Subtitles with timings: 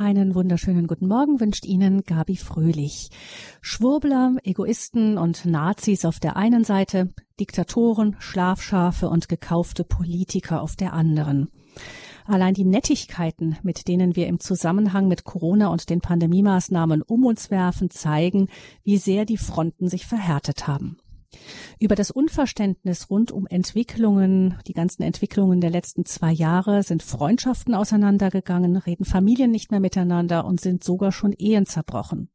[0.00, 3.10] Einen wunderschönen guten Morgen wünscht Ihnen Gabi Fröhlich.
[3.60, 10.94] Schwurbler, Egoisten und Nazis auf der einen Seite, Diktatoren, Schlafschafe und gekaufte Politiker auf der
[10.94, 11.50] anderen.
[12.24, 17.50] Allein die Nettigkeiten, mit denen wir im Zusammenhang mit Corona und den Pandemiemaßnahmen um uns
[17.50, 18.48] werfen, zeigen,
[18.82, 20.96] wie sehr die Fronten sich verhärtet haben.
[21.78, 27.74] Über das Unverständnis rund um Entwicklungen, die ganzen Entwicklungen der letzten zwei Jahre, sind Freundschaften
[27.74, 32.30] auseinandergegangen, reden Familien nicht mehr miteinander und sind sogar schon Ehen zerbrochen.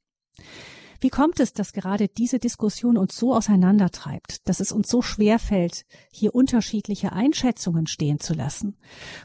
[1.01, 5.39] Wie kommt es, dass gerade diese Diskussion uns so auseinandertreibt, dass es uns so schwer
[5.39, 8.77] fällt, hier unterschiedliche Einschätzungen stehen zu lassen?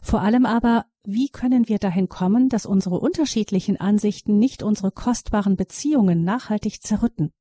[0.03, 5.57] Vor allem aber, wie können wir dahin kommen, dass unsere unterschiedlichen Ansichten nicht unsere kostbaren
[5.57, 7.33] Beziehungen nachhaltig zerrütten?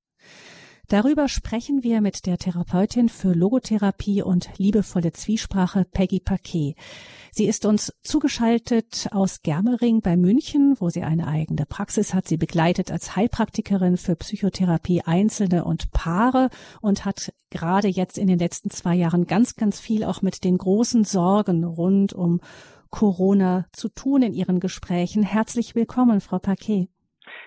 [0.89, 6.73] Darüber sprechen wir mit der Therapeutin für Logotherapie und liebevolle Zwiesprache Peggy Paquet.
[7.29, 12.27] Sie ist uns zugeschaltet aus Germering bei München, wo sie eine eigene Praxis hat.
[12.27, 16.49] Sie begleitet als Heilpraktikerin für Psychotherapie Einzelne und Paare
[16.81, 20.57] und hat gerade jetzt in den letzten zwei Jahren ganz, ganz viel auch mit den
[20.57, 22.41] großen Sorgen rund um
[22.89, 25.21] Corona zu tun in ihren Gesprächen.
[25.21, 26.89] Herzlich willkommen, Frau Paquet.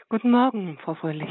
[0.08, 1.28] Guten Morgen, Frau Fröhlich.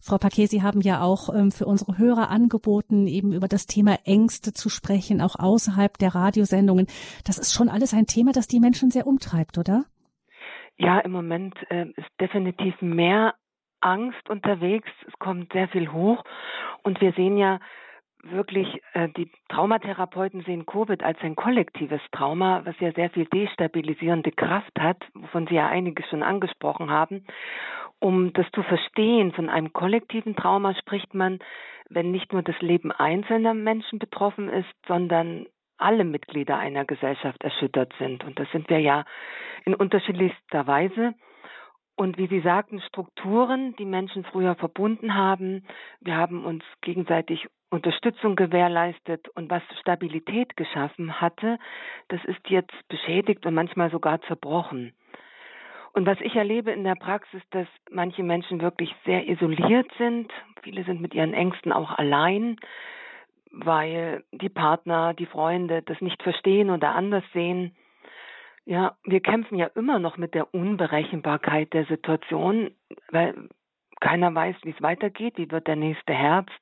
[0.00, 3.98] Frau Paquet, Sie haben ja auch ähm, für unsere Hörer angeboten, eben über das Thema
[4.04, 6.86] Ängste zu sprechen, auch außerhalb der Radiosendungen.
[7.24, 9.84] Das ist schon alles ein Thema, das die Menschen sehr umtreibt, oder?
[10.76, 13.34] Ja, im Moment äh, ist definitiv mehr
[13.80, 14.88] Angst unterwegs.
[15.06, 16.24] Es kommt sehr viel hoch.
[16.82, 17.60] Und wir sehen ja,
[18.22, 24.32] wirklich, äh, die Traumatherapeuten sehen Covid als ein kollektives Trauma, was ja sehr viel destabilisierende
[24.32, 27.26] Kraft hat, wovon Sie ja einiges schon angesprochen haben.
[28.02, 31.38] Um das zu verstehen, von einem kollektiven Trauma spricht man,
[31.88, 35.46] wenn nicht nur das Leben einzelner Menschen betroffen ist, sondern
[35.78, 38.24] alle Mitglieder einer Gesellschaft erschüttert sind.
[38.24, 39.04] Und das sind wir ja
[39.64, 41.14] in unterschiedlichster Weise.
[41.94, 45.64] Und wie Sie sagten, Strukturen, die Menschen früher verbunden haben.
[46.00, 51.56] Wir haben uns gegenseitig Unterstützung gewährleistet und was Stabilität geschaffen hatte,
[52.08, 54.92] das ist jetzt beschädigt und manchmal sogar zerbrochen.
[55.92, 60.32] Und was ich erlebe in der Praxis, dass manche Menschen wirklich sehr isoliert sind.
[60.62, 62.56] Viele sind mit ihren Ängsten auch allein,
[63.50, 67.76] weil die Partner, die Freunde das nicht verstehen oder anders sehen.
[68.64, 72.70] Ja, wir kämpfen ja immer noch mit der Unberechenbarkeit der Situation,
[73.10, 73.48] weil
[74.00, 76.60] keiner weiß, wie es weitergeht, wie wird der nächste Herbst.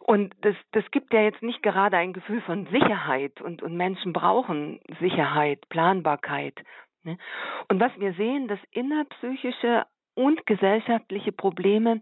[0.00, 4.12] Und das, das gibt ja jetzt nicht gerade ein Gefühl von Sicherheit und, und Menschen
[4.12, 6.54] brauchen Sicherheit, Planbarkeit.
[7.08, 7.18] Ne?
[7.68, 12.00] Und was wir sehen, dass innerpsychische und gesellschaftliche Probleme,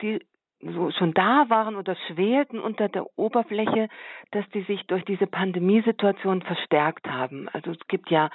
[0.00, 0.20] die
[0.60, 3.88] so schon da waren oder schwelten unter der Oberfläche,
[4.30, 7.48] dass die sich durch diese Pandemiesituation verstärkt haben.
[7.52, 8.30] Also es gibt ja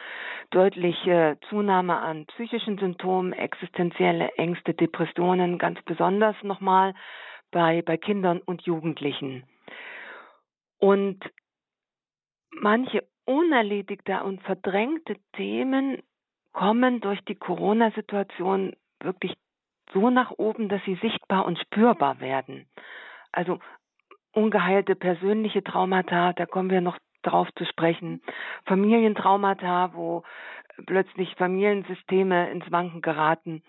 [0.52, 6.94] deutliche Zunahme an psychischen Symptomen, existenzielle Ängste, Depressionen, ganz besonders nochmal
[7.50, 9.44] bei, bei Kindern und Jugendlichen.
[10.78, 11.20] Und
[12.52, 16.02] manche unerledigte und verdrängte Themen
[16.54, 19.34] kommen durch die Corona-Situation wirklich
[19.94, 22.68] so nach oben, dass sie sichtbar und spürbar werden.
[23.32, 23.60] Also
[24.34, 28.22] ungeheilte persönliche Traumata, da kommen wir noch drauf zu sprechen,
[28.66, 30.24] Familientraumata, wo
[30.86, 33.62] plötzlich Familiensysteme ins Wanken geraten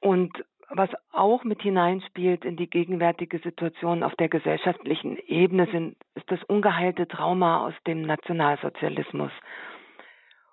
[0.00, 6.28] und was auch mit hineinspielt in die gegenwärtige Situation auf der gesellschaftlichen Ebene sind, ist
[6.28, 9.30] das ungeheilte Trauma aus dem Nationalsozialismus.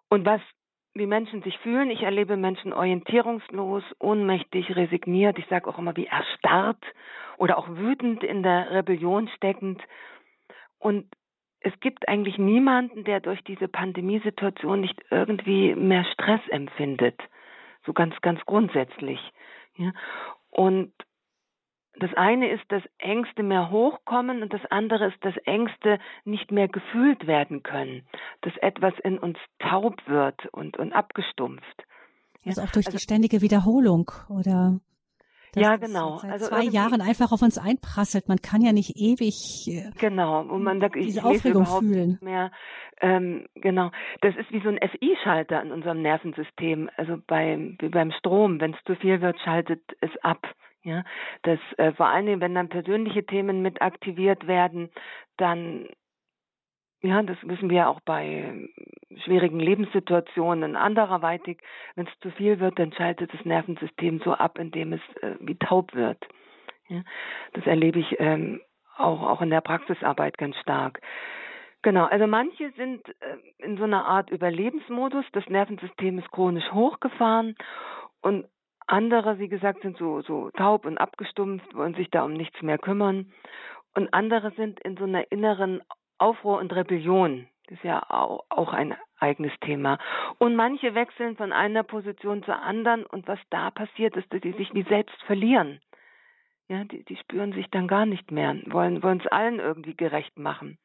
[0.10, 0.42] Und was
[0.96, 6.06] wie Menschen sich fühlen, ich erlebe Menschen orientierungslos, ohnmächtig, resigniert, ich sage auch immer wie
[6.06, 6.84] erstarrt
[7.38, 9.82] oder auch wütend in der Rebellion steckend.
[10.78, 11.08] Und
[11.62, 17.20] es gibt eigentlich niemanden, der durch diese Pandemiesituation nicht irgendwie mehr Stress empfindet.
[17.86, 19.20] So ganz, ganz grundsätzlich.
[20.52, 20.94] Und
[22.00, 26.68] das eine ist, dass Ängste mehr hochkommen und das andere ist, dass Ängste nicht mehr
[26.68, 28.08] gefühlt werden können,
[28.42, 31.84] dass etwas in uns taub wird und, und abgestumpft.
[32.46, 34.80] Also auch durch also, die ständige Wiederholung oder
[35.56, 36.18] ja, genau.
[36.18, 38.28] Seit also zwei Jahren einfach auf uns einprasselt.
[38.28, 42.18] Man kann ja nicht ewig äh, genau und man sagt, diese Aufregung fühlen.
[42.22, 42.52] Mehr,
[43.02, 43.92] ähm, genau.
[44.22, 46.90] Das ist wie so ein FI-Schalter in unserem Nervensystem.
[46.98, 50.42] Also beim wie beim Strom, wenn es zu viel wird, schaltet es ab.
[50.84, 51.04] Ja,
[51.44, 54.90] das äh, vor allen Dingen, wenn dann persönliche Themen mit aktiviert werden,
[55.38, 55.88] dann
[57.02, 58.70] ja, das wissen wir auch bei
[59.26, 61.60] schwierigen Lebenssituationen andererweitig.
[61.96, 65.56] Wenn es zu viel wird, dann schaltet das Nervensystem so ab, indem es äh, wie
[65.56, 66.18] taub wird.
[66.88, 67.02] Ja,
[67.54, 68.62] das erlebe ich ähm,
[68.98, 71.02] auch, auch in der Praxisarbeit ganz stark.
[71.82, 77.56] Genau, also manche sind äh, in so einer Art Überlebensmodus, das Nervensystem ist chronisch hochgefahren
[78.22, 78.46] Und
[78.88, 82.78] andere, wie gesagt, sind so, so taub und abgestumpft, wollen sich da um nichts mehr
[82.78, 83.32] kümmern.
[83.96, 85.82] Und andere sind in so einer inneren
[86.18, 87.48] Aufruhr und Rebellion.
[87.68, 89.98] Das ist ja auch, auch ein eigenes Thema.
[90.38, 94.52] Und manche wechseln von einer Position zur anderen und was da passiert ist, dass die
[94.54, 95.80] sich wie selbst verlieren.
[96.68, 100.38] Ja, die, die spüren sich dann gar nicht mehr, wollen, wollen es allen irgendwie gerecht
[100.38, 100.78] machen.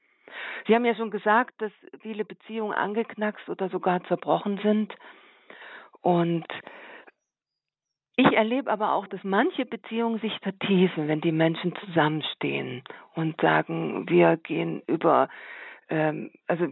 [0.67, 4.95] Sie haben ja schon gesagt, dass viele Beziehungen angeknackst oder sogar zerbrochen sind.
[6.00, 6.47] Und
[8.19, 12.82] ich erlebe aber auch, dass manche Beziehungen sich vertiefen, wenn die Menschen zusammenstehen
[13.15, 15.29] und sagen, wir gehen über,
[15.88, 16.67] ähm, also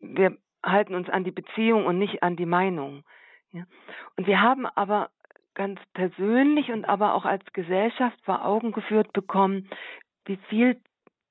[0.00, 3.04] wir halten uns an die Beziehung und nicht an die Meinung.
[3.52, 3.64] Ja.
[4.16, 5.10] Und wir haben aber
[5.52, 9.68] ganz persönlich und aber auch als Gesellschaft vor Augen geführt bekommen,
[10.24, 10.80] wie viel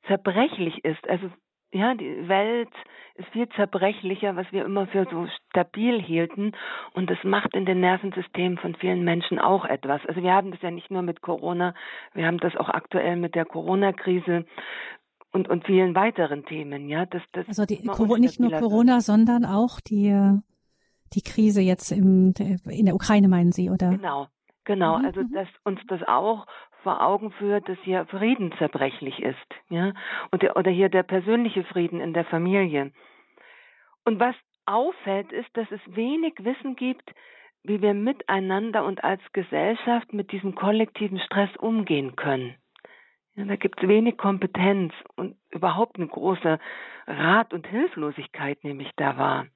[0.05, 1.09] zerbrechlich ist.
[1.09, 1.31] Also
[1.75, 2.69] ja, die Welt
[3.15, 6.53] ist viel zerbrechlicher, was wir immer für so stabil hielten.
[6.93, 10.01] Und das macht in den Nervensystemen von vielen Menschen auch etwas.
[10.07, 11.73] Also wir haben das ja nicht nur mit Corona,
[12.13, 14.45] wir haben das auch aktuell mit der Corona-Krise
[15.31, 17.05] und, und vielen weiteren Themen, ja.
[17.05, 17.81] Das, das also die,
[18.19, 20.13] nicht nur Corona, sondern auch die,
[21.13, 22.33] die Krise jetzt im,
[22.69, 23.89] in der Ukraine, meinen Sie, oder?
[23.89, 24.27] Genau,
[24.65, 25.31] Genau, mhm, also mhm.
[25.31, 26.45] dass uns das auch
[26.85, 29.93] vor Augen führt, dass hier Frieden zerbrechlich ist, ja,
[30.29, 32.91] und der, oder hier der persönliche Frieden in der Familie.
[34.03, 34.35] Und was
[34.67, 37.11] auffällt, ist, dass es wenig Wissen gibt,
[37.63, 42.53] wie wir miteinander und als Gesellschaft mit diesem kollektiven Stress umgehen können.
[43.33, 46.59] Ja, da gibt es wenig Kompetenz und überhaupt eine große
[47.07, 49.47] Rat und Hilflosigkeit nehme ich da wahr.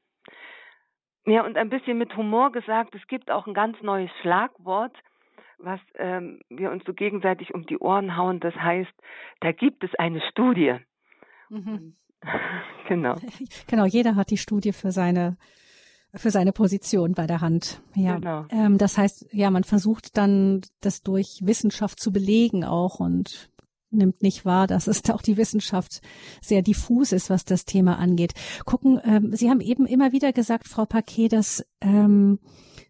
[1.27, 4.97] Ja, und ein bisschen mit Humor gesagt, es gibt auch ein ganz neues Schlagwort,
[5.59, 8.39] was ähm, wir uns so gegenseitig um die Ohren hauen.
[8.39, 8.91] Das heißt,
[9.41, 10.75] da gibt es eine Studie.
[11.49, 11.95] Mhm.
[12.87, 13.15] genau.
[13.67, 15.37] Genau, jeder hat die Studie für seine
[16.15, 17.83] für seine Position bei der Hand.
[17.93, 18.45] Ja, genau.
[18.49, 23.51] ähm, das heißt, ja, man versucht dann, das durch Wissenschaft zu belegen auch und
[23.91, 26.01] nimmt nicht wahr, dass es auch die Wissenschaft
[26.41, 28.33] sehr diffus ist, was das Thema angeht.
[28.65, 32.39] Gucken, ähm, Sie haben eben immer wieder gesagt, Frau Paquet, dass ähm,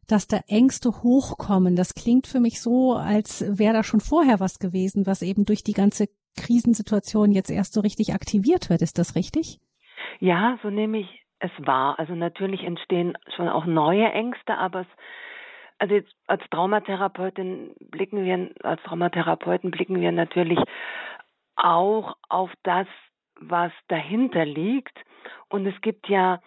[0.08, 1.76] dass da Ängste hochkommen.
[1.76, 5.64] Das klingt für mich so, als wäre da schon vorher was gewesen, was eben durch
[5.64, 8.82] die ganze Krisensituation jetzt erst so richtig aktiviert wird.
[8.82, 9.60] Ist das richtig?
[10.20, 11.98] Ja, so nehme ich es wahr.
[12.00, 14.88] Also natürlich entstehen schon auch neue Ängste, aber es
[15.80, 20.60] also jetzt als Traumatherapeutin blicken wir, als Traumatherapeuten blicken wir natürlich
[21.56, 22.88] auch auf das,
[23.40, 24.98] was dahinter liegt.
[25.48, 26.40] Und es gibt ja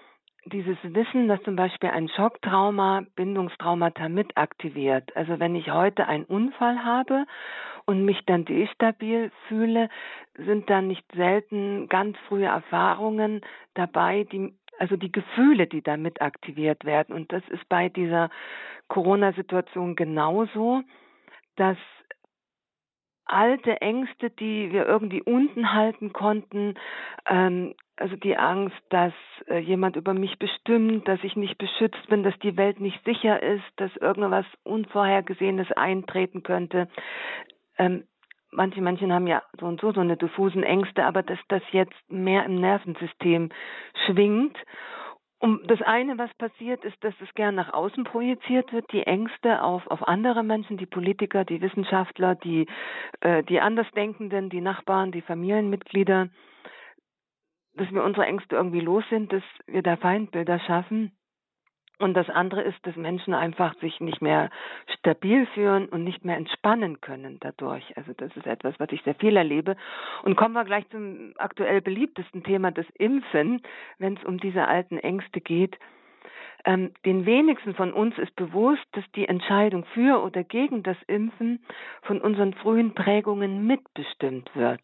[0.44, 5.14] dieses Wissen, dass zum Beispiel ein Schocktrauma Bindungstraumata mit aktiviert.
[5.16, 7.26] Also wenn ich heute einen Unfall habe
[7.86, 9.88] und mich dann destabil fühle,
[10.34, 13.40] sind dann nicht selten ganz frühe Erfahrungen
[13.74, 17.14] dabei, die also die Gefühle, die damit aktiviert werden.
[17.14, 18.30] Und das ist bei dieser
[18.88, 20.82] Corona-Situation genauso,
[21.56, 21.78] dass
[23.24, 26.74] alte Ängste, die wir irgendwie unten halten konnten,
[27.26, 29.12] ähm, also die Angst, dass
[29.46, 33.42] äh, jemand über mich bestimmt, dass ich nicht beschützt bin, dass die Welt nicht sicher
[33.42, 36.88] ist, dass irgendwas Unvorhergesehenes eintreten könnte.
[37.78, 38.04] Ähm,
[38.52, 41.94] manche Menschen haben ja so und so so eine diffusen Ängste, aber dass das jetzt
[42.08, 43.50] mehr im Nervensystem
[44.06, 44.56] schwingt.
[45.38, 49.60] Und das eine, was passiert, ist, dass es gern nach außen projiziert wird, die Ängste
[49.62, 52.68] auf, auf andere Menschen, die Politiker, die Wissenschaftler, die,
[53.22, 56.28] äh, die Andersdenkenden, die Nachbarn, die Familienmitglieder,
[57.74, 61.10] dass wir unsere Ängste irgendwie los sind, dass wir da Feindbilder schaffen.
[62.02, 64.50] Und das andere ist, dass Menschen einfach sich nicht mehr
[64.98, 67.96] stabil fühlen und nicht mehr entspannen können dadurch.
[67.96, 69.76] Also das ist etwas, was ich sehr viel erlebe.
[70.24, 73.62] Und kommen wir gleich zum aktuell beliebtesten Thema des Impfen,
[73.98, 75.78] wenn es um diese alten Ängste geht.
[76.64, 81.64] Ähm, den wenigsten von uns ist bewusst, dass die Entscheidung für oder gegen das Impfen
[82.02, 84.82] von unseren frühen Prägungen mitbestimmt wird.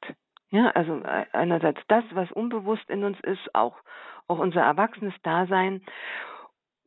[0.50, 3.76] Ja, also äh, einerseits das, was unbewusst in uns ist, auch,
[4.28, 5.82] auch unser erwachsenes Dasein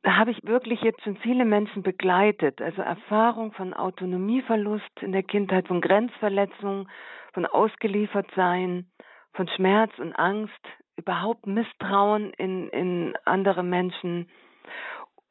[0.04, 2.62] da habe ich wirklich jetzt schon viele Menschen begleitet.
[2.62, 6.90] Also Erfahrung von Autonomieverlust in der Kindheit, von Grenzverletzungen,
[7.34, 8.88] von Ausgeliefertsein,
[9.34, 10.60] von Schmerz und Angst,
[10.98, 14.28] überhaupt Misstrauen in, in andere Menschen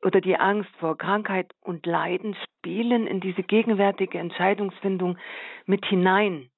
[0.02, 5.18] oder die Angst vor Krankheit und Leiden spielen in diese gegenwärtige Entscheidungsfindung
[5.66, 6.48] mit hinein.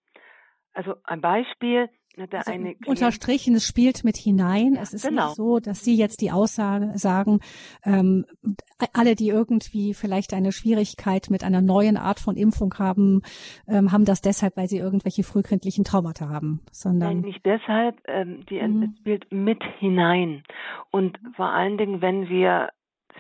[0.75, 1.89] Also ein Beispiel,
[2.19, 2.53] also
[2.87, 4.75] unterstrichen, es spielt mit hinein.
[4.75, 5.27] Ja, es ist genau.
[5.27, 7.41] nicht so, dass Sie jetzt die Aussage sagen,
[7.85, 8.27] ähm,
[8.93, 13.23] alle, die irgendwie vielleicht eine Schwierigkeit mit einer neuen Art von Impfung haben,
[13.69, 17.97] ähm, haben das deshalb, weil sie irgendwelche frühkindlichen Traumata haben, sondern Nein, nicht deshalb.
[18.07, 18.83] Ähm, die mhm.
[18.83, 20.43] es spielt mit hinein
[20.91, 22.71] und vor allen Dingen, wenn wir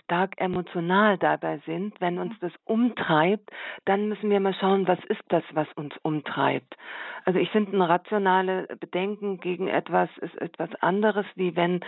[0.03, 3.51] stark emotional dabei sind, wenn uns das umtreibt,
[3.85, 6.77] dann müssen wir mal schauen, was ist das, was uns umtreibt.
[7.25, 11.81] Also ich finde, ein rationale Bedenken gegen etwas ist etwas anderes, wie wenn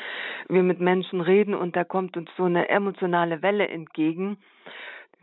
[0.48, 4.38] wir mit Menschen reden und da kommt uns so eine emotionale Welle entgegen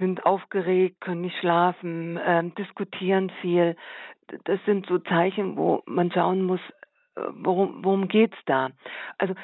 [0.02, 3.76] sind aufgeregt, können nicht schlafen, äh, diskutieren viel.
[4.46, 6.60] Das sind so Zeichen, wo man schauen muss,
[7.16, 8.70] äh, worum, worum geht's da?
[9.18, 9.36] Also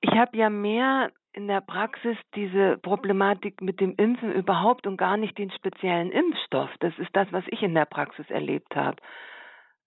[0.00, 5.18] ich habe ja mehr in der Praxis diese Problematik mit dem Impfen überhaupt und gar
[5.18, 6.70] nicht den speziellen Impfstoff.
[6.80, 8.96] Das ist das, was ich in der Praxis erlebt habe.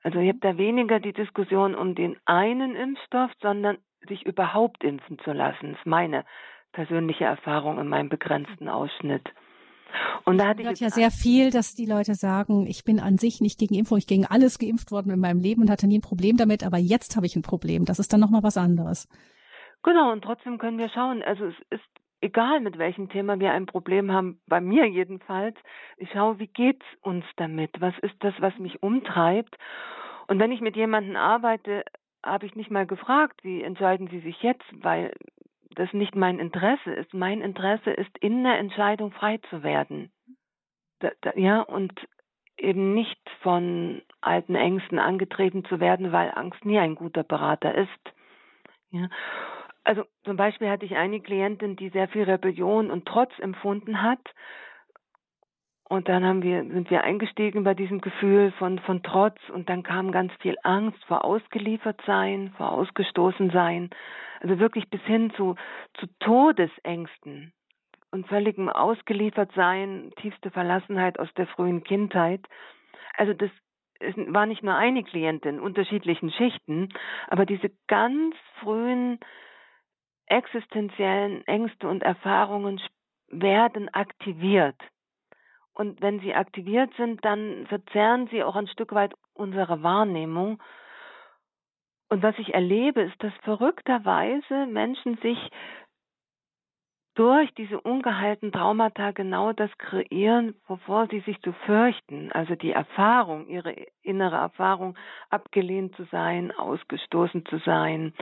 [0.04, 5.18] Also ich habe da weniger die Diskussion um den einen Impfstoff, sondern sich überhaupt impfen
[5.20, 5.72] zu lassen.
[5.72, 6.24] Das ist meine
[6.72, 9.28] persönliche Erfahrung in meinem begrenzten Ausschnitt.
[10.24, 13.18] Und da hatte ich hört ja sehr viel, dass die Leute sagen, ich bin an
[13.18, 15.98] sich nicht gegen Impfung, ich gegen alles geimpft worden in meinem Leben und hatte nie
[15.98, 17.86] ein Problem damit, aber jetzt habe ich ein Problem.
[17.86, 19.08] Das ist dann nochmal was anderes.
[19.84, 21.24] Genau, und trotzdem können wir schauen.
[21.24, 21.90] Also es ist
[22.22, 25.56] egal, mit welchem Thema wir ein Problem haben, bei mir jedenfalls.
[25.98, 27.80] Ich schaue, wie geht's uns damit?
[27.80, 29.56] Was ist das, was mich umtreibt?
[30.28, 31.84] Und wenn ich mit jemandem arbeite,
[32.24, 35.14] habe ich nicht mal gefragt, wie entscheiden Sie sich jetzt, weil
[35.76, 37.14] das nicht mein Interesse ist.
[37.14, 40.12] Mein Interesse ist, in der Entscheidung frei zu werden.
[41.00, 41.94] Da, da, ja, und
[42.58, 48.14] eben nicht von alten Ängsten angetrieben zu werden, weil Angst nie ein guter Berater ist.
[48.92, 49.08] Ja.
[49.90, 54.20] Also zum Beispiel hatte ich eine Klientin, die sehr viel Rebellion und Trotz empfunden hat.
[55.86, 59.82] Und dann haben wir, sind wir eingestiegen bei diesem Gefühl von, von Trotz und dann
[59.82, 63.90] kam ganz viel Angst vor ausgeliefert sein, vor ausgestoßen sein.
[64.42, 65.56] Also wirklich bis hin zu,
[65.96, 67.52] zu Todesängsten
[68.12, 72.46] und völligem ausgeliefert sein, tiefste Verlassenheit aus der frühen Kindheit.
[73.18, 73.50] Also das
[74.28, 76.90] war nicht nur eine Klientin, unterschiedlichen Schichten,
[77.28, 79.20] aber diese ganz frühen
[80.30, 82.82] existenziellen Ängste und Erfahrungen
[83.28, 84.80] werden aktiviert.
[85.74, 90.62] Und wenn sie aktiviert sind, dann verzerren sie auch ein Stück weit unsere Wahrnehmung.
[92.10, 95.38] Und was ich erlebe, ist, dass verrückterweise Menschen sich
[97.16, 102.32] durch diese ungeheilten Traumata genau das kreieren, wovor sie sich zu fürchten.
[102.32, 104.96] Also die Erfahrung, ihre innere Erfahrung,
[105.30, 108.14] abgelehnt zu sein, ausgestoßen zu sein,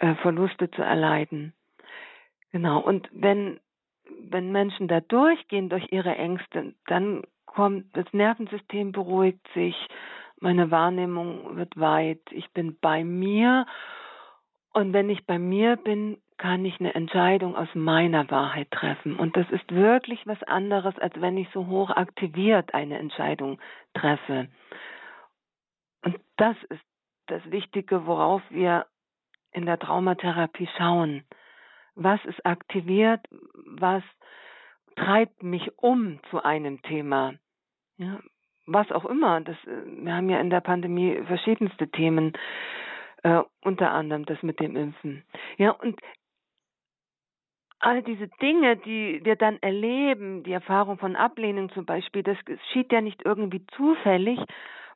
[0.00, 1.54] äh, Verluste zu erleiden.
[2.52, 2.80] Genau.
[2.80, 3.60] Und wenn,
[4.20, 9.74] wenn Menschen da durchgehen durch ihre Ängste, dann kommt das Nervensystem beruhigt sich,
[10.40, 13.66] meine Wahrnehmung wird weit, ich bin bei mir.
[14.74, 19.16] Und wenn ich bei mir bin, kann ich eine Entscheidung aus meiner Wahrheit treffen.
[19.16, 23.58] Und das ist wirklich was anderes, als wenn ich so hoch aktiviert eine Entscheidung
[23.94, 24.48] treffe.
[26.04, 26.84] Und das ist
[27.26, 28.86] das Wichtige, worauf wir
[29.52, 31.24] in der Traumatherapie schauen.
[31.94, 33.20] Was ist aktiviert?
[33.64, 34.02] Was
[34.96, 37.34] treibt mich um zu einem Thema?
[37.96, 38.20] Ja,
[38.66, 39.40] was auch immer.
[39.40, 42.34] Das, wir haben ja in der Pandemie verschiedenste Themen,
[43.22, 45.24] äh, unter anderem das mit dem Impfen.
[45.56, 45.98] Ja, und
[47.86, 52.90] all diese Dinge, die wir dann erleben, die Erfahrung von Ablehnung zum Beispiel, das geschieht
[52.90, 54.40] ja nicht irgendwie zufällig,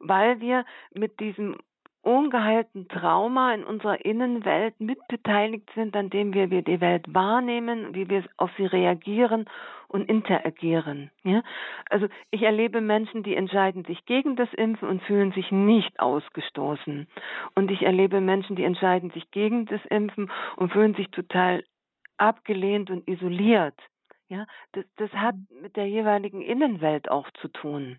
[0.01, 1.57] weil wir mit diesem
[2.03, 8.09] ungeheilten Trauma in unserer Innenwelt mitbeteiligt sind, an dem wir, wir die Welt wahrnehmen, wie
[8.09, 9.45] wir auf sie reagieren
[9.87, 11.13] und interagieren.
[11.23, 11.45] Ja?
[11.91, 17.07] Also ich erlebe Menschen, die entscheiden sich gegen das Impfen und fühlen sich nicht ausgestoßen.
[17.55, 21.63] Und ich erlebe Menschen, die entscheiden sich gegen das Impfen und fühlen sich total
[22.21, 23.79] abgelehnt und isoliert.
[24.29, 27.99] Ja, das, das hat mit der jeweiligen Innenwelt auch zu tun.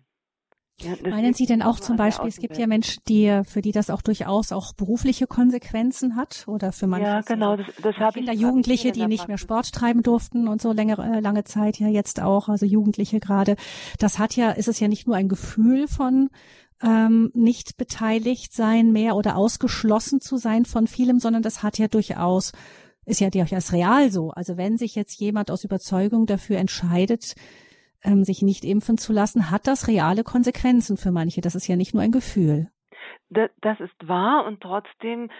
[0.80, 3.90] Ja, Meinen Sie denn auch zum Beispiel, es gibt ja Menschen, die, für die das
[3.90, 8.90] auch durchaus auch berufliche Konsequenzen hat oder für manche ja, genau, das, das Kinder, Jugendliche,
[8.90, 12.48] die nicht mehr Sport treiben durften und so längere, äh, lange Zeit ja jetzt auch,
[12.48, 13.56] also Jugendliche gerade.
[13.98, 16.30] Das hat ja, ist es ja nicht nur ein Gefühl von
[16.82, 21.86] ähm, nicht beteiligt sein mehr oder ausgeschlossen zu sein von vielem, sondern das hat ja
[21.86, 22.52] durchaus
[23.04, 24.30] ist ja durchaus real so.
[24.30, 27.34] Also wenn sich jetzt jemand aus Überzeugung dafür entscheidet,
[28.04, 31.40] ähm, sich nicht impfen zu lassen, hat das reale Konsequenzen für manche.
[31.40, 32.70] Das ist ja nicht nur ein Gefühl.
[33.30, 35.30] Das ist wahr und trotzdem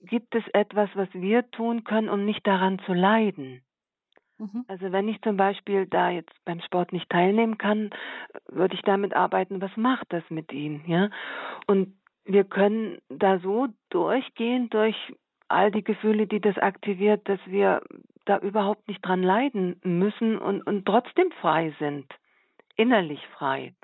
[0.00, 3.62] gibt es etwas, was wir tun können, um nicht daran zu leiden.
[4.38, 4.64] Mhm.
[4.66, 7.90] Also wenn ich zum Beispiel da jetzt beim Sport nicht teilnehmen kann,
[8.48, 11.10] würde ich damit arbeiten, was macht das mit Ihnen, ja?
[11.66, 14.96] Und wir können da so durchgehen durch
[15.52, 17.82] all die Gefühle, die das aktiviert, dass wir
[18.24, 22.06] da überhaupt nicht dran leiden müssen und, und trotzdem frei sind,
[22.76, 23.74] innerlich frei.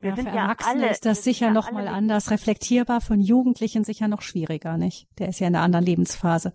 [0.00, 3.00] Wir ja, sind für ja Erwachsene alle, ist das sicher ja noch mal anders reflektierbar,
[3.00, 5.06] von Jugendlichen sicher noch schwieriger, nicht?
[5.18, 6.52] Der ist ja in einer anderen Lebensphase.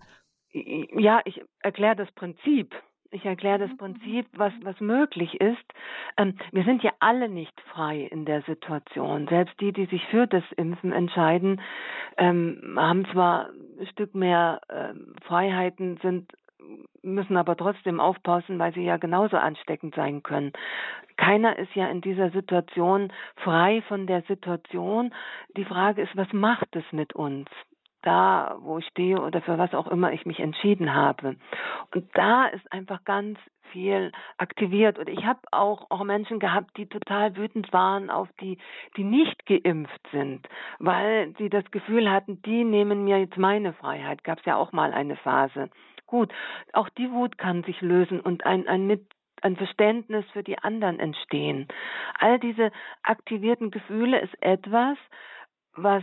[0.52, 2.74] Ja, ich erkläre das Prinzip.
[3.10, 5.64] Ich erkläre das mhm, Prinzip, was, was möglich ist.
[6.16, 9.26] Ähm, wir sind ja alle nicht frei in der Situation.
[9.28, 11.60] Selbst die, die sich für das Impfen entscheiden,
[12.18, 13.48] ähm, haben zwar
[13.80, 16.32] ein Stück mehr ähm, Freiheiten, sind
[17.02, 20.52] müssen aber trotzdem aufpassen, weil sie ja genauso ansteckend sein können.
[21.16, 25.14] Keiner ist ja in dieser Situation frei von der Situation.
[25.56, 27.48] Die Frage ist, was macht es mit uns?
[28.02, 31.36] Da, wo ich stehe oder für was auch immer ich mich entschieden habe.
[31.94, 33.38] Und da ist einfach ganz
[33.72, 34.98] viel aktiviert.
[34.98, 38.58] Und ich habe auch, auch Menschen gehabt, die total wütend waren auf die,
[38.96, 44.24] die nicht geimpft sind, weil sie das Gefühl hatten, die nehmen mir jetzt meine Freiheit.
[44.24, 45.70] Gab es ja auch mal eine Phase.
[46.06, 46.32] Gut,
[46.72, 49.06] auch die Wut kann sich lösen und ein, ein mit
[49.42, 51.68] ein Verständnis für die anderen entstehen.
[52.18, 54.98] All diese aktivierten Gefühle ist etwas,
[55.74, 56.02] was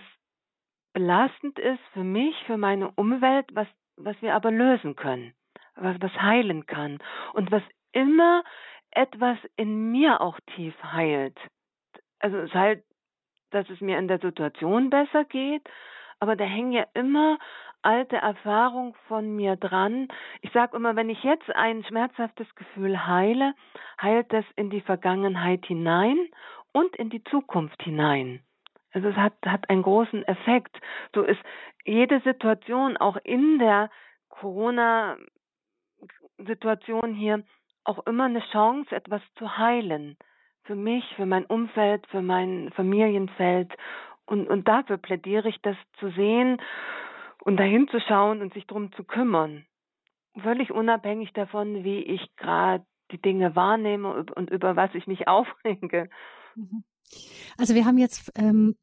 [0.96, 5.34] belastend ist für mich, für meine Umwelt, was, was wir aber lösen können,
[5.76, 7.00] was, was heilen kann
[7.34, 8.44] und was immer
[8.92, 11.38] etwas in mir auch tief heilt.
[12.20, 12.86] Also es heilt,
[13.52, 15.70] dass es mir in der Situation besser geht,
[16.22, 17.40] aber da hängen ja immer
[17.82, 20.08] alte Erfahrungen von mir dran.
[20.40, 23.54] Ich sage immer, wenn ich jetzt ein schmerzhaftes Gefühl heile,
[24.02, 26.18] heilt das in die Vergangenheit hinein
[26.72, 28.45] und in die Zukunft hinein.
[28.96, 30.80] Also es hat, hat einen großen Effekt.
[31.14, 31.42] So ist
[31.84, 33.90] jede Situation auch in der
[34.30, 37.44] Corona-Situation hier
[37.84, 40.16] auch immer eine Chance, etwas zu heilen.
[40.64, 43.74] Für mich, für mein Umfeld, für mein Familienfeld.
[44.26, 46.62] Und, und dafür plädiere ich, das zu sehen
[47.44, 49.66] und dahin zu schauen und sich darum zu kümmern.
[50.42, 56.10] Völlig unabhängig davon, wie ich gerade die Dinge wahrnehme und über was ich mich aufrege.
[56.56, 56.86] Mhm.
[57.58, 58.76] Also wir haben jetzt ähm,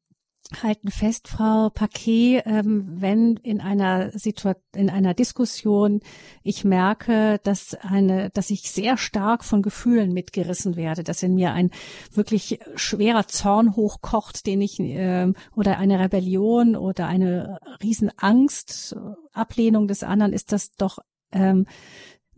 [0.63, 6.01] halten fest, Frau Paquet, ähm, wenn in einer Situation, in einer Diskussion
[6.43, 11.53] ich merke, dass eine, dass ich sehr stark von Gefühlen mitgerissen werde, dass in mir
[11.53, 11.71] ein
[12.13, 18.97] wirklich schwerer Zorn hochkocht, den ich äh, oder eine Rebellion oder eine Riesenangst,
[19.33, 20.99] Ablehnung des anderen, ist das doch
[21.33, 21.67] ähm,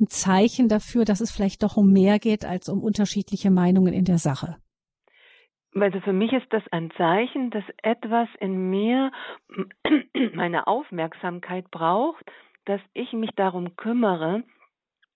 [0.01, 4.05] ein Zeichen dafür, dass es vielleicht doch um mehr geht als um unterschiedliche Meinungen in
[4.05, 4.57] der Sache.
[5.79, 9.11] Also für mich ist das ein Zeichen, dass etwas in mir
[10.35, 12.25] meine Aufmerksamkeit braucht,
[12.65, 14.45] dass ich mich darum kümmere,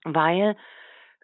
[0.04, 0.56] weil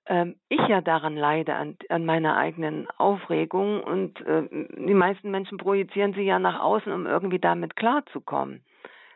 [0.06, 5.58] ähm, ich ja daran leide, an, an meiner eigenen Aufregung und äh, die meisten Menschen
[5.58, 8.64] projizieren sie ja nach außen, um irgendwie damit klarzukommen,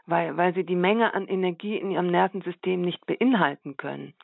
[0.07, 4.15] weil, weil sie die Menge an Energie in ihrem Nervensystem nicht beinhalten können.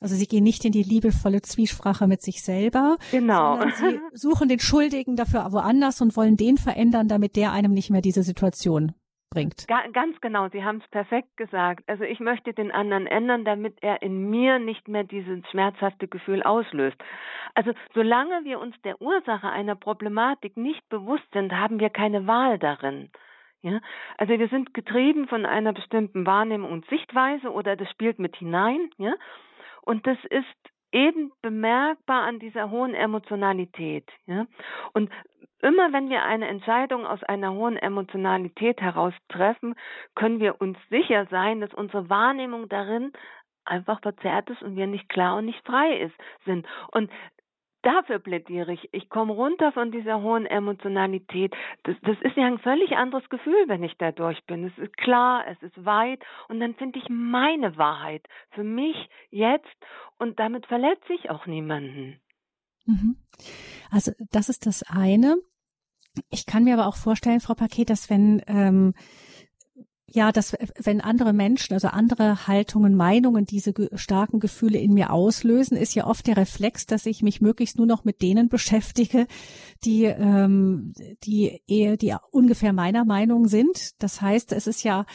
[0.00, 3.60] Also sie gehen nicht in die liebevolle Zwiesprache mit sich selber, genau.
[3.68, 8.00] sie suchen den Schuldigen dafür woanders und wollen den verändern, damit der einem nicht mehr
[8.00, 8.94] diese Situation
[9.30, 9.66] bringt.
[9.68, 11.84] Ga ganz genau, Sie haben es perfekt gesagt.
[11.86, 16.42] Also ich möchte den anderen ändern, damit er in mir nicht mehr dieses schmerzhafte Gefühl
[16.42, 16.96] auslöst.
[17.54, 22.58] Also solange wir uns der Ursache einer Problematik nicht bewusst sind, haben wir keine Wahl
[22.58, 23.10] darin.
[23.62, 23.80] Ja,
[24.16, 28.90] also wir sind getrieben von einer bestimmten Wahrnehmung und Sichtweise oder das spielt mit hinein,
[28.96, 29.12] ja.
[29.82, 30.44] Und das ist
[30.92, 34.08] eben bemerkbar an dieser hohen Emotionalität.
[34.26, 34.46] Ja?
[34.92, 35.10] Und
[35.62, 39.74] immer wenn wir eine Entscheidung aus einer hohen Emotionalität heraus treffen,
[40.14, 43.12] können wir uns sicher sein, dass unsere Wahrnehmung darin
[43.64, 46.14] einfach verzerrt ist und wir nicht klar und nicht frei ist,
[46.44, 46.66] sind.
[46.92, 47.10] Und
[47.82, 48.88] dafür plädiere ich.
[48.92, 51.54] Ich komme runter von dieser hohen Emotionalität.
[51.84, 54.66] Das, das ist ja ein völlig anderes Gefühl, wenn ich da durch bin.
[54.66, 58.96] Es ist klar, es ist weit und dann finde ich meine Wahrheit für mich
[59.30, 59.66] jetzt
[60.18, 62.20] und damit verletze ich auch niemanden.
[62.86, 63.16] Mhm.
[63.90, 65.36] Also das ist das eine.
[66.30, 68.94] Ich kann mir aber auch vorstellen, Frau Paket, dass wenn ähm,
[70.12, 75.12] ja, dass wenn andere Menschen, also andere Haltungen, Meinungen diese ge starken Gefühle in mir
[75.12, 79.28] auslösen, ist ja oft der Reflex, dass ich mich möglichst nur noch mit denen beschäftige,
[79.84, 80.92] die ähm,
[81.22, 84.02] die eher die ungefähr meiner Meinung sind.
[84.02, 85.06] Das heißt, es ist ja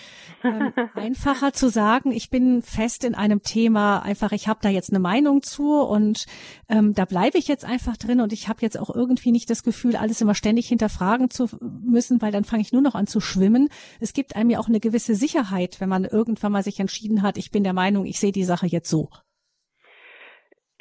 [0.43, 4.91] ähm, einfacher zu sagen, ich bin fest in einem Thema, einfach ich habe da jetzt
[4.91, 6.25] eine Meinung zu und
[6.69, 9.63] ähm, da bleibe ich jetzt einfach drin und ich habe jetzt auch irgendwie nicht das
[9.63, 13.19] Gefühl, alles immer ständig hinterfragen zu müssen, weil dann fange ich nur noch an zu
[13.19, 13.67] schwimmen.
[13.99, 17.37] Es gibt einem ja auch eine gewisse Sicherheit, wenn man irgendwann mal sich entschieden hat,
[17.37, 19.09] ich bin der Meinung, ich sehe die Sache jetzt so.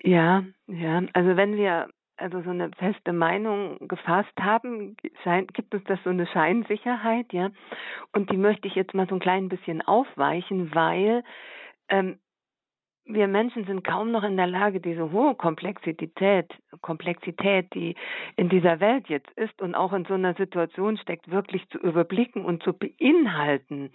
[0.03, 1.03] Ja, ja.
[1.15, 6.11] Also wenn wir also so eine feste Meinung gefasst haben, scheint, gibt uns das so
[6.11, 7.51] eine Scheinsicherheit, ja.
[8.13, 11.25] Und die möchte ich jetzt mal so ein klein bisschen aufweichen, weil
[11.89, 12.19] ähm,
[13.07, 17.95] wir Menschen sind kaum noch in der Lage, diese hohe Komplexität, Komplexität, die
[18.37, 22.45] in dieser Welt jetzt ist und auch in so einer Situation steckt, wirklich zu überblicken
[22.45, 23.91] und zu beinhalten.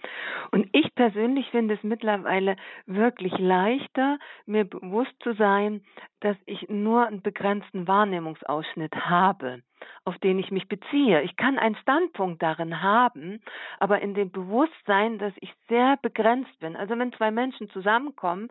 [0.52, 5.82] Und ich persönlich finde es mittlerweile wirklich leichter, mir bewusst zu sein,
[6.20, 9.62] dass ich nur einen begrenzten Wahrnehmungsausschnitt habe,
[10.04, 11.22] auf den ich mich beziehe.
[11.22, 13.42] Ich kann einen Standpunkt darin haben,
[13.78, 16.76] aber in dem Bewusstsein, dass ich sehr begrenzt bin.
[16.76, 18.48] Also wenn zwei Menschen zusammenkommen,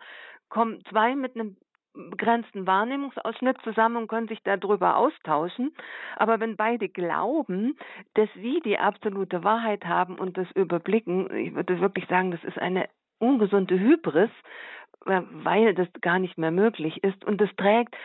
[0.50, 1.58] kommen zwei mit einem
[1.94, 5.74] begrenzten Wahrnehmungsausschnitt zusammen und können sich darüber austauschen.
[6.16, 7.78] Aber wenn beide glauben,
[8.14, 12.58] dass sie die absolute Wahrheit haben und das überblicken, ich würde wirklich sagen, das ist
[12.58, 12.88] eine
[13.20, 14.32] ungesunde Hybris,
[15.06, 17.24] weil das gar nicht mehr möglich ist.
[17.26, 17.96] Und das trägt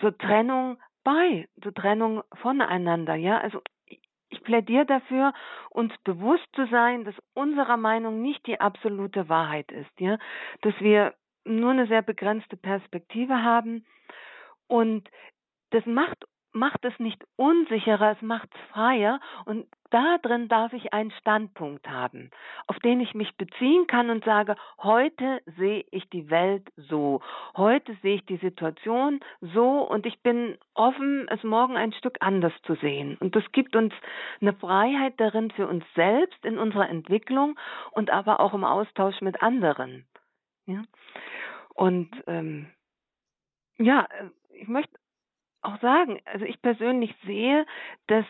[0.00, 3.14] zur Trennung bei, zur Trennung voneinander.
[3.14, 3.60] Ja, also
[4.28, 5.32] ich plädiere dafür,
[5.70, 10.18] uns bewusst zu sein, dass unserer Meinung nicht die absolute Wahrheit ist, ja,
[10.62, 13.84] dass wir nur eine sehr begrenzte Perspektive haben
[14.68, 15.08] und
[15.70, 20.94] das macht macht es nicht unsicherer, es macht es freier und da drin darf ich
[20.94, 22.30] einen Standpunkt haben,
[22.66, 27.20] auf den ich mich beziehen kann und sage, heute sehe ich die Welt so,
[27.56, 32.54] heute sehe ich die Situation so und ich bin offen, es morgen ein Stück anders
[32.62, 33.18] zu sehen.
[33.20, 33.92] Und das gibt uns
[34.40, 37.58] eine Freiheit darin für uns selbst in unserer Entwicklung
[37.90, 40.06] und aber auch im Austausch mit anderen.
[40.64, 40.84] Ja?
[41.74, 42.70] Und ähm,
[43.76, 45.01] ja, äh, ich möchte
[45.62, 47.66] auch sagen, also ich persönlich sehe,
[48.06, 48.24] dass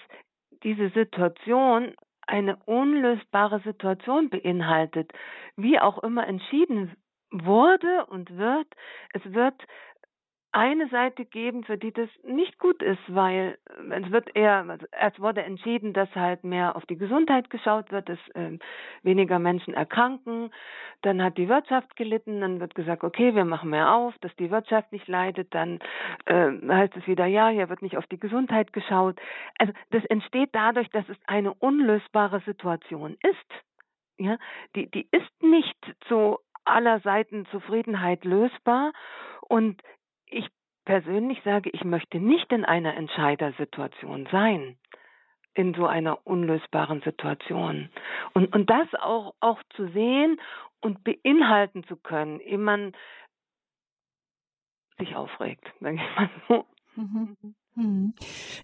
[0.62, 1.94] diese Situation
[2.26, 5.12] eine unlösbare Situation beinhaltet,
[5.56, 6.96] wie auch immer entschieden
[7.30, 8.68] wurde und wird.
[9.12, 9.60] Es wird
[10.52, 13.58] eine Seite geben, für die das nicht gut ist, weil
[13.90, 17.90] äh, es wird eher, also es wurde entschieden, dass halt mehr auf die Gesundheit geschaut
[17.90, 18.58] wird, dass äh,
[19.02, 20.50] weniger Menschen erkranken.
[21.00, 24.50] Dann hat die Wirtschaft gelitten, dann wird gesagt, okay, wir machen mehr auf, dass die
[24.50, 25.54] Wirtschaft nicht leidet.
[25.54, 25.80] Dann
[26.26, 29.18] äh, heißt es wieder, ja, hier wird nicht auf die Gesundheit geschaut.
[29.58, 33.64] Also das entsteht dadurch, dass es eine unlösbare Situation ist.
[34.18, 34.36] Ja,
[34.76, 38.92] die, die ist nicht zu aller Seiten Zufriedenheit lösbar.
[39.48, 39.82] Und
[40.84, 44.76] persönlich sage, ich möchte nicht in einer Entscheidersituation sein,
[45.54, 47.90] in so einer unlösbaren Situation.
[48.34, 50.40] Und, und das auch, auch zu sehen
[50.80, 52.92] und beinhalten zu können, ehe man
[54.98, 56.64] sich aufregt, sage ich mal so.
[56.96, 57.36] Mhm.
[57.74, 58.14] Mhm.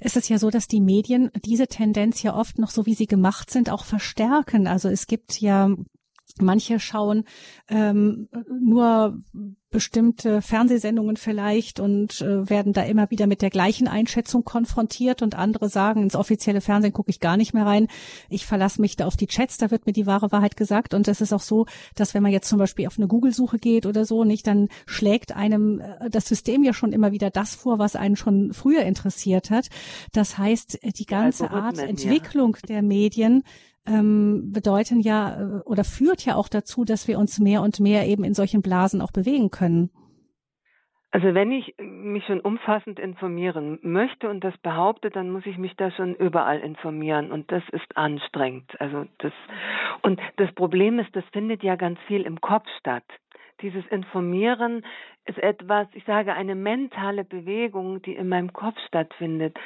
[0.00, 3.06] Es ist ja so, dass die Medien diese Tendenz ja oft noch so, wie sie
[3.06, 4.66] gemacht sind, auch verstärken.
[4.66, 5.70] Also es gibt ja
[6.40, 7.24] Manche schauen
[7.68, 8.28] ähm,
[8.60, 9.22] nur
[9.70, 15.34] bestimmte Fernsehsendungen vielleicht und äh, werden da immer wieder mit der gleichen Einschätzung konfrontiert und
[15.34, 17.88] andere sagen, ins offizielle Fernsehen gucke ich gar nicht mehr rein.
[18.30, 20.94] Ich verlasse mich da auf die Chats, da wird mir die wahre Wahrheit gesagt.
[20.94, 23.84] Und es ist auch so, dass wenn man jetzt zum Beispiel auf eine Google-Suche geht
[23.84, 27.78] oder so, nicht, dann schlägt einem äh, das System ja schon immer wieder das vor,
[27.78, 29.68] was einen schon früher interessiert hat.
[30.12, 32.66] Das heißt, die ganze Art Entwicklung ja.
[32.68, 33.44] der Medien
[33.88, 38.06] ähm, bedeuten ja äh, oder führt ja auch dazu, dass wir uns mehr und mehr
[38.06, 39.90] eben in solchen Blasen auch bewegen können.
[41.10, 45.74] Also wenn ich mich schon umfassend informieren möchte und das behaupte, dann muss ich mich
[45.76, 48.78] da schon überall informieren und das ist anstrengend.
[48.78, 49.32] Also das
[50.02, 53.04] und das Problem ist, das findet ja ganz viel im Kopf statt.
[53.62, 54.84] Dieses Informieren
[55.24, 59.56] ist etwas, ich sage, eine mentale Bewegung, die in meinem Kopf stattfindet.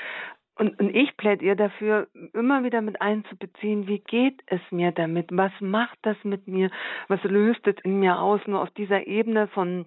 [0.62, 5.26] Und, und ich plädiere dafür, immer wieder mit einzubeziehen, wie geht es mir damit?
[5.32, 6.70] Was macht das mit mir?
[7.08, 8.40] Was löst es in mir aus?
[8.46, 9.86] Nur auf dieser Ebene von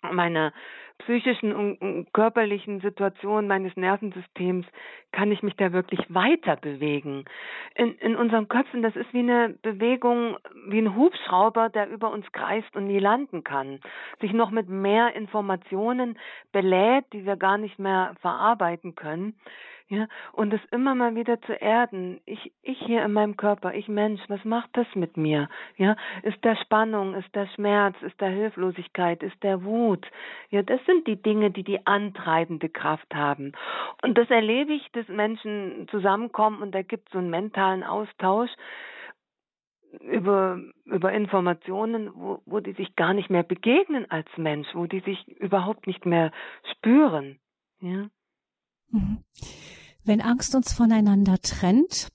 [0.00, 0.54] meiner
[1.00, 4.64] psychischen und körperlichen Situation meines Nervensystems
[5.12, 7.26] kann ich mich da wirklich weiter bewegen.
[7.74, 12.24] In, in unseren Köpfen, das ist wie eine Bewegung, wie ein Hubschrauber, der über uns
[12.32, 13.80] kreist und nie landen kann,
[14.22, 16.18] sich noch mit mehr Informationen
[16.50, 19.34] belädt, die wir gar nicht mehr verarbeiten können.
[19.88, 22.18] Ja, und es immer mal wieder zu erden.
[22.24, 25.50] Ich, ich hier in meinem Körper, ich Mensch, was macht das mit mir?
[25.76, 30.06] Ja, ist da Spannung, ist da Schmerz, ist da Hilflosigkeit, ist da Wut?
[30.48, 33.52] Ja, das sind die Dinge, die die antreibende Kraft haben.
[34.02, 38.50] Und das erlebe ich, dass Menschen zusammenkommen und da gibt es so einen mentalen Austausch
[40.00, 45.00] über, über Informationen, wo, wo die sich gar nicht mehr begegnen als Mensch, wo die
[45.00, 46.32] sich überhaupt nicht mehr
[46.72, 47.38] spüren.
[47.80, 48.08] Ja.
[48.90, 49.18] Mhm.
[50.04, 52.08] Wenn Angst uns voneinander trennt,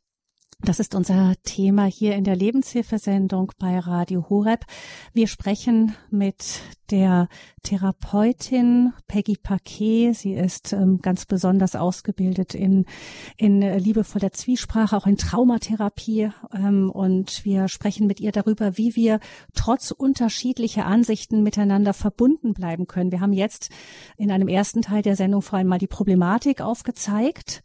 [0.61, 4.65] Das ist unser Thema hier in der Lebenshilfesendung bei Radio Horeb.
[5.13, 6.59] Wir sprechen mit
[6.91, 7.29] der
[7.63, 10.11] Therapeutin Peggy Paquet.
[10.11, 12.85] Sie ist ähm, ganz besonders ausgebildet in,
[13.37, 16.31] in liebevoller Zwiesprache, auch in Traumatherapie.
[16.53, 19.21] Ähm, und wir sprechen mit ihr darüber, wie wir
[19.55, 23.13] trotz unterschiedlicher Ansichten miteinander verbunden bleiben können.
[23.13, 23.69] Wir haben jetzt
[24.17, 27.63] in einem ersten Teil der Sendung vor allem mal die Problematik aufgezeigt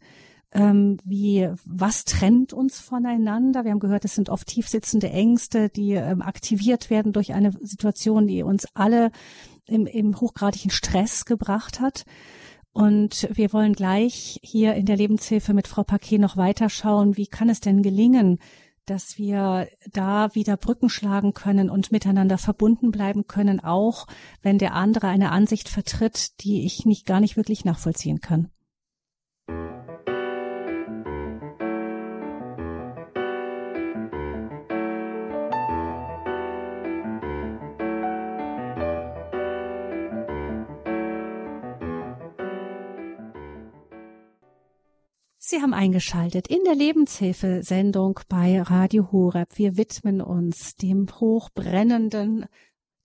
[0.55, 3.65] ähm, wie was trennt uns voneinander.
[3.65, 8.25] Wir haben gehört, es sind oft tiefsitzende Ängste, die ähm, aktiviert werden durch eine Situation,
[8.25, 9.11] die uns alle
[9.67, 12.05] im, im hochgradigen Stress gebracht hat.
[12.71, 17.49] Und wir wollen gleich hier in der Lebenshilfe mit Frau Paquet noch weiterschauen, wie kann
[17.49, 18.39] es denn gelingen,
[18.85, 24.07] dass wir da wieder Brücken schlagen können und miteinander verbunden bleiben können, auch
[24.41, 28.51] wenn der andere eine Ansicht vertritt, die ich nicht gar nicht wirklich nachvollziehen kann.
[45.47, 49.59] Sie haben eingeschaltet in der Lebenshilfe-Sendung bei Radio Horeb.
[49.59, 52.47] Wir widmen uns dem hochbrennenden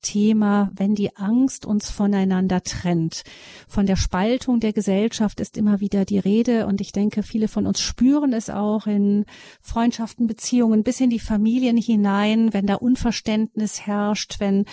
[0.01, 3.25] Thema, wenn die Angst uns voneinander trennt.
[3.69, 7.67] Von der Spaltung der Gesellschaft ist immer wieder die Rede und ich denke, viele von
[7.67, 9.27] uns spüren es auch in
[9.61, 14.65] Freundschaften, Beziehungen bis in die Familien hinein, wenn da Unverständnis herrscht, wenn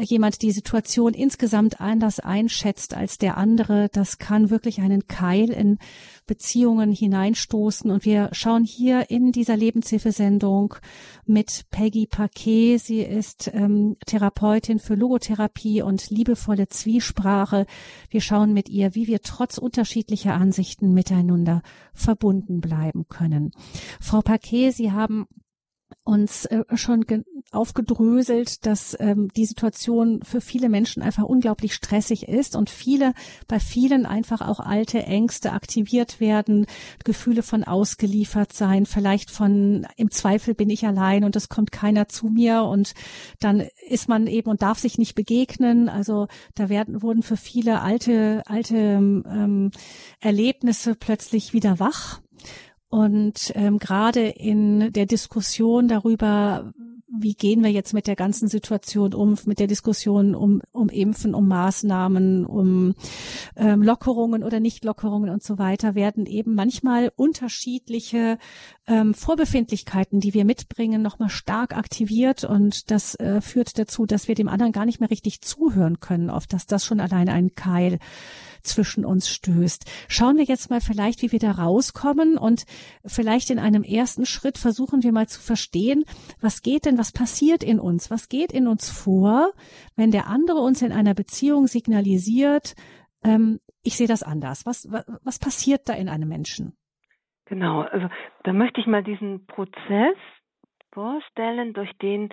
[0.00, 3.88] jemand die Situation insgesamt anders einschätzt als der andere.
[3.92, 5.78] Das kann wirklich einen Keil in
[6.28, 7.90] Beziehungen hineinstoßen.
[7.90, 10.76] Und wir schauen hier in dieser Lebenshilfesendung
[11.26, 12.78] mit Peggy Paquet.
[12.78, 17.66] Sie ist ähm, Therapeutin für Logotherapie und liebevolle Zwiesprache.
[18.10, 21.62] Wir schauen mit ihr, wie wir trotz unterschiedlicher Ansichten miteinander
[21.92, 23.50] verbunden bleiben können.
[24.00, 25.26] Frau Paquet, Sie haben
[26.08, 27.04] uns äh, schon
[27.52, 33.12] aufgedröselt, dass ähm, die Situation für viele Menschen einfach unglaublich stressig ist und viele,
[33.46, 36.66] bei vielen einfach auch alte Ängste aktiviert werden,
[37.04, 42.08] Gefühle von ausgeliefert sein, vielleicht von im Zweifel bin ich allein und es kommt keiner
[42.08, 42.94] zu mir und
[43.38, 45.90] dann ist man eben und darf sich nicht begegnen.
[45.90, 49.70] Also da werden wurden für viele alte alte ähm,
[50.20, 52.20] Erlebnisse plötzlich wieder wach
[52.88, 56.72] und ähm, gerade in der Diskussion darüber,
[57.10, 61.34] wie gehen wir jetzt mit der ganzen Situation um, mit der Diskussion um, um Impfen,
[61.34, 62.94] um Maßnahmen, um
[63.56, 68.38] ähm, Lockerungen oder Nichtlockerungen und so weiter, werden eben manchmal unterschiedliche
[68.86, 72.44] ähm, Vorbefindlichkeiten, die wir mitbringen, nochmal stark aktiviert.
[72.44, 76.30] Und das äh, führt dazu, dass wir dem anderen gar nicht mehr richtig zuhören können,
[76.30, 77.98] auf dass das schon allein ein Keil
[78.68, 79.90] zwischen uns stößt.
[80.08, 82.64] Schauen wir jetzt mal vielleicht, wie wir da rauskommen und
[83.04, 86.04] vielleicht in einem ersten Schritt versuchen wir mal zu verstehen,
[86.40, 89.52] was geht denn, was passiert in uns, was geht in uns vor,
[89.96, 92.74] wenn der andere uns in einer Beziehung signalisiert,
[93.24, 94.66] ähm, ich sehe das anders.
[94.66, 96.76] Was, was, was passiert da in einem Menschen?
[97.46, 98.08] Genau, also
[98.44, 100.16] da möchte ich mal diesen Prozess
[100.92, 102.28] vorstellen, durch den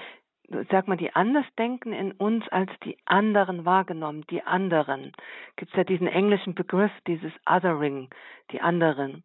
[0.69, 5.11] sag mal, die Andersdenken in uns als die anderen wahrgenommen, die anderen.
[5.55, 8.09] Gibt es ja diesen englischen Begriff, dieses Othering,
[8.51, 9.23] die anderen.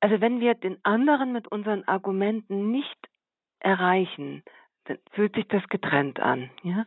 [0.00, 3.08] Also wenn wir den anderen mit unseren Argumenten nicht
[3.60, 4.42] erreichen,
[4.84, 6.50] dann fühlt sich das getrennt an.
[6.62, 6.84] Ja?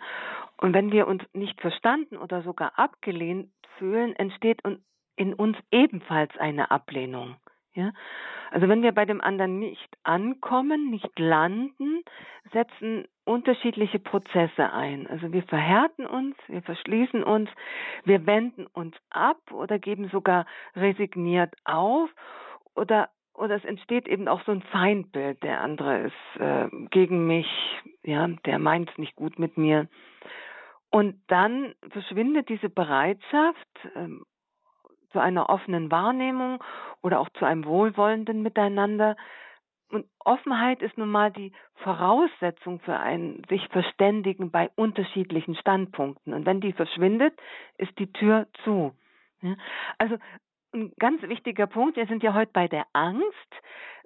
[0.58, 4.62] Und wenn wir uns nicht verstanden oder sogar abgelehnt fühlen, entsteht
[5.15, 7.38] in uns ebenfalls eine Ablehnung.
[7.75, 7.91] Ja?
[8.51, 12.03] Also wenn wir bei dem anderen nicht ankommen, nicht landen,
[12.51, 15.07] setzen unterschiedliche Prozesse ein.
[15.07, 17.49] Also wir verhärten uns, wir verschließen uns,
[18.03, 22.09] wir wenden uns ab oder geben sogar resigniert auf
[22.75, 27.47] oder oder es entsteht eben auch so ein Feindbild, der andere ist äh, gegen mich,
[28.03, 29.89] ja, der meint es nicht gut mit mir.
[30.89, 34.25] Und dann verschwindet diese Bereitschaft, ähm,
[35.15, 36.62] zu einer offenen Wahrnehmung
[37.01, 39.15] oder auch zu einem wohlwollenden Miteinander.
[39.89, 46.34] Und Offenheit ist nun mal die Voraussetzung für ein sich verständigen bei unterschiedlichen Standpunkten.
[46.34, 47.34] Und wenn die verschwindet,
[47.78, 48.93] ist die Tür zu.
[49.97, 50.17] Also
[50.75, 53.55] ein ganz wichtiger Punkt, wir sind ja heute bei der Angst,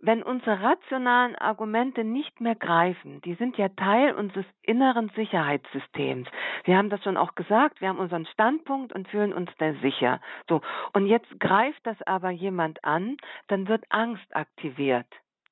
[0.02, 6.30] wenn unsere rationalen Argumente nicht mehr greifen, die sind ja Teil unseres inneren Sicherheitssystems.
[6.64, 10.22] Wir haben das schon auch gesagt, wir haben unseren Standpunkt und fühlen uns da sicher.
[10.48, 10.62] So.
[10.94, 15.08] Und jetzt greift das aber jemand an, dann wird Angst aktiviert.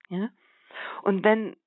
[0.09, 0.29] Ja?
[1.03, 1.57] Und wenn,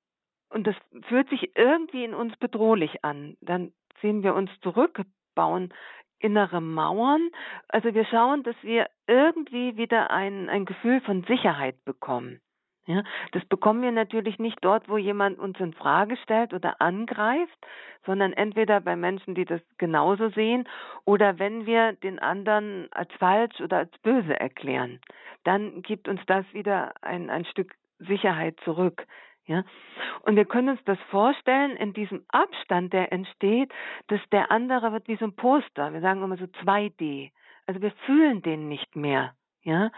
[0.49, 0.75] und das
[1.07, 5.01] fühlt sich irgendwie in uns bedrohlich an, dann ziehen wir uns zurück,
[5.35, 5.71] bauen
[6.21, 7.29] innere Mauern.
[7.67, 12.39] Also wir schauen, dass wir irgendwie wieder ein, ein Gefühl von Sicherheit bekommen.
[12.87, 17.57] Ja, das bekommen wir natürlich nicht dort, wo jemand uns in Frage stellt oder angreift,
[18.05, 20.67] sondern entweder bei Menschen, die das genauso sehen,
[21.05, 24.99] oder wenn wir den anderen als falsch oder als böse erklären,
[25.43, 29.05] dann gibt uns das wieder ein, ein Stück Sicherheit zurück.
[29.51, 29.65] Ja?
[30.21, 33.69] Und wir können uns das vorstellen, in diesem Abstand, der entsteht,
[34.07, 35.91] dass der andere wird wie so ein Poster.
[35.91, 37.31] Wir sagen immer so 2D.
[37.67, 39.35] Also wir fühlen den nicht mehr.
[39.63, 39.91] Ja?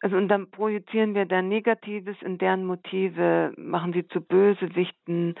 [0.00, 5.34] Also und dann projizieren wir dann Negatives in deren Motive, machen sie zu Bösewichten.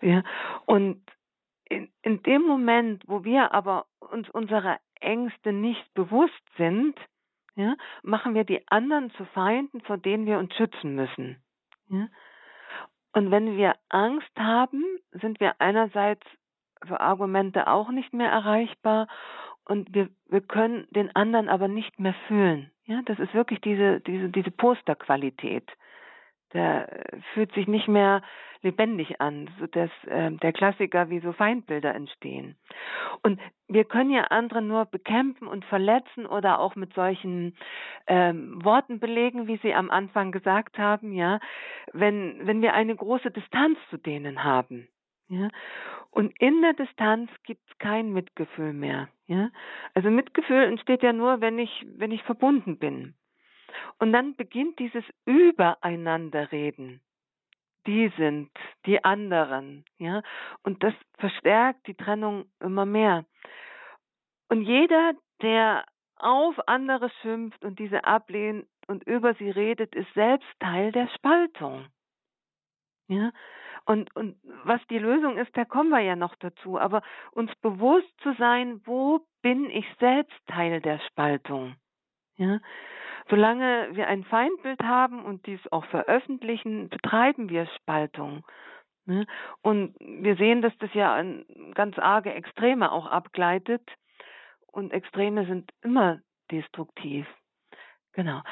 [0.00, 0.24] Ja?
[0.66, 1.00] Und
[1.68, 6.98] in, in dem Moment, wo wir aber uns unserer Ängste nicht bewusst sind,
[7.54, 11.40] ja, machen wir die anderen zu Feinden, vor denen wir uns schützen müssen.
[11.88, 12.08] Ja?
[13.14, 16.26] Und wenn wir Angst haben, sind wir einerseits
[16.86, 19.06] für Argumente auch nicht mehr erreichbar
[19.64, 22.70] und wir, wir können den anderen aber nicht mehr fühlen.
[22.86, 25.70] Ja, das ist wirklich diese, diese, diese Posterqualität.
[26.54, 28.22] Der fühlt sich nicht mehr
[28.62, 32.56] lebendig an, so dass äh, der Klassiker wie so Feindbilder entstehen.
[33.22, 33.38] Und
[33.68, 37.56] wir können ja andere nur bekämpfen und verletzen oder auch mit solchen
[38.06, 41.40] ähm, Worten belegen, wie Sie am Anfang gesagt haben, ja,
[41.92, 44.88] wenn wenn wir eine große Distanz zu denen haben.
[45.28, 45.48] Ja?
[46.10, 49.08] Und in der Distanz gibt es kein Mitgefühl mehr.
[49.26, 49.50] Ja?
[49.94, 53.14] Also Mitgefühl entsteht ja nur, wenn ich, wenn ich verbunden bin.
[53.98, 57.00] Und dann beginnt dieses Übereinanderreden.
[57.86, 58.50] Die sind,
[58.86, 60.22] die anderen, ja.
[60.62, 63.26] Und das verstärkt die Trennung immer mehr.
[64.48, 65.84] Und jeder, der
[66.16, 71.86] auf andere schimpft und diese ablehnt und über sie redet, ist selbst Teil der Spaltung.
[73.08, 73.32] Ja,
[73.86, 76.78] und, und was die Lösung ist, da kommen wir ja noch dazu.
[76.78, 81.76] Aber uns bewusst zu sein, wo bin ich selbst Teil der Spaltung?
[82.36, 82.60] Ja,
[83.28, 88.44] solange wir ein Feindbild haben und dies auch veröffentlichen, betreiben wir Spaltung.
[89.06, 89.26] Ne?
[89.62, 93.82] Und wir sehen, dass das ja an ganz arge Extreme auch abgleitet.
[94.66, 97.26] Und Extreme sind immer destruktiv.
[98.12, 98.42] Genau.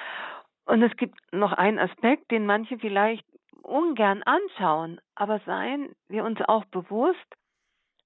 [0.64, 3.26] Und es gibt noch einen Aspekt, den manche vielleicht
[3.62, 7.18] ungern anschauen, aber seien wir uns auch bewusst,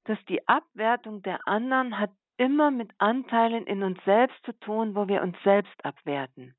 [0.04, 5.08] dass die Abwertung der anderen hat immer mit Anteilen in uns selbst zu tun, wo
[5.08, 6.54] wir uns selbst abwerten.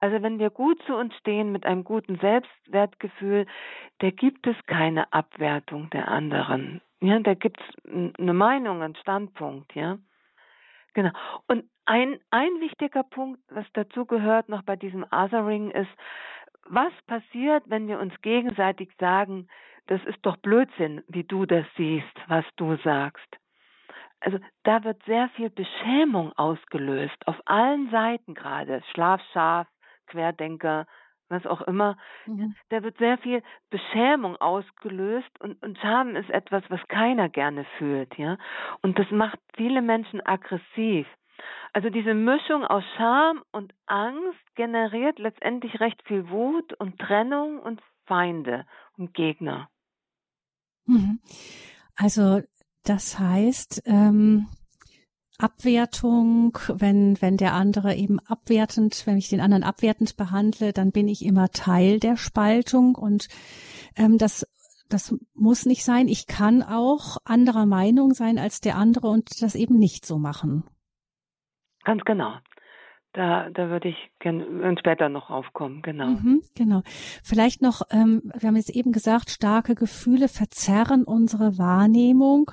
[0.00, 3.46] Also wenn wir gut zu uns stehen mit einem guten Selbstwertgefühl,
[3.98, 6.80] da gibt es keine Abwertung der anderen.
[7.00, 9.98] Ja, da gibt es eine Meinung, einen Standpunkt, ja.
[10.94, 11.10] Genau.
[11.46, 15.90] Und ein, ein wichtiger Punkt, was dazu gehört noch bei diesem Othering ist,
[16.66, 19.48] was passiert, wenn wir uns gegenseitig sagen,
[19.86, 23.38] das ist doch Blödsinn, wie du das siehst, was du sagst.
[24.24, 29.66] Also da wird sehr viel Beschämung ausgelöst, auf allen Seiten gerade, Schlafschaf,
[30.06, 30.86] Querdenker,
[31.28, 31.96] was auch immer.
[32.26, 32.54] Mhm.
[32.68, 38.16] Da wird sehr viel Beschämung ausgelöst und, und Scham ist etwas, was keiner gerne fühlt,
[38.16, 38.38] ja.
[38.82, 41.06] Und das macht viele Menschen aggressiv.
[41.72, 47.82] Also diese Mischung aus Scham und Angst generiert letztendlich recht viel Wut und Trennung und
[48.06, 49.68] Feinde und Gegner.
[50.86, 51.18] Mhm.
[51.96, 52.42] Also
[52.84, 54.48] das heißt, ähm,
[55.38, 61.08] Abwertung, wenn, wenn der andere eben abwertend, wenn ich den anderen abwertend behandle, dann bin
[61.08, 63.28] ich immer Teil der Spaltung und
[63.96, 64.46] ähm, das
[64.88, 66.06] das muss nicht sein.
[66.06, 70.64] Ich kann auch anderer Meinung sein als der andere und das eben nicht so machen.
[71.84, 72.34] Ganz genau.
[73.14, 76.06] Da, da würde ich gerne später noch aufkommen, genau.
[76.06, 76.82] Mhm, genau.
[77.22, 82.52] Vielleicht noch, ähm, wir haben jetzt eben gesagt, starke Gefühle verzerren unsere Wahrnehmung.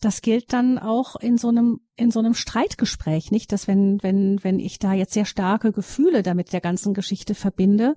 [0.00, 3.52] Das gilt dann auch in so einem, in so einem Streitgespräch, nicht?
[3.52, 7.94] Dass wenn, wenn, wenn ich da jetzt sehr starke Gefühle damit der ganzen Geschichte verbinde,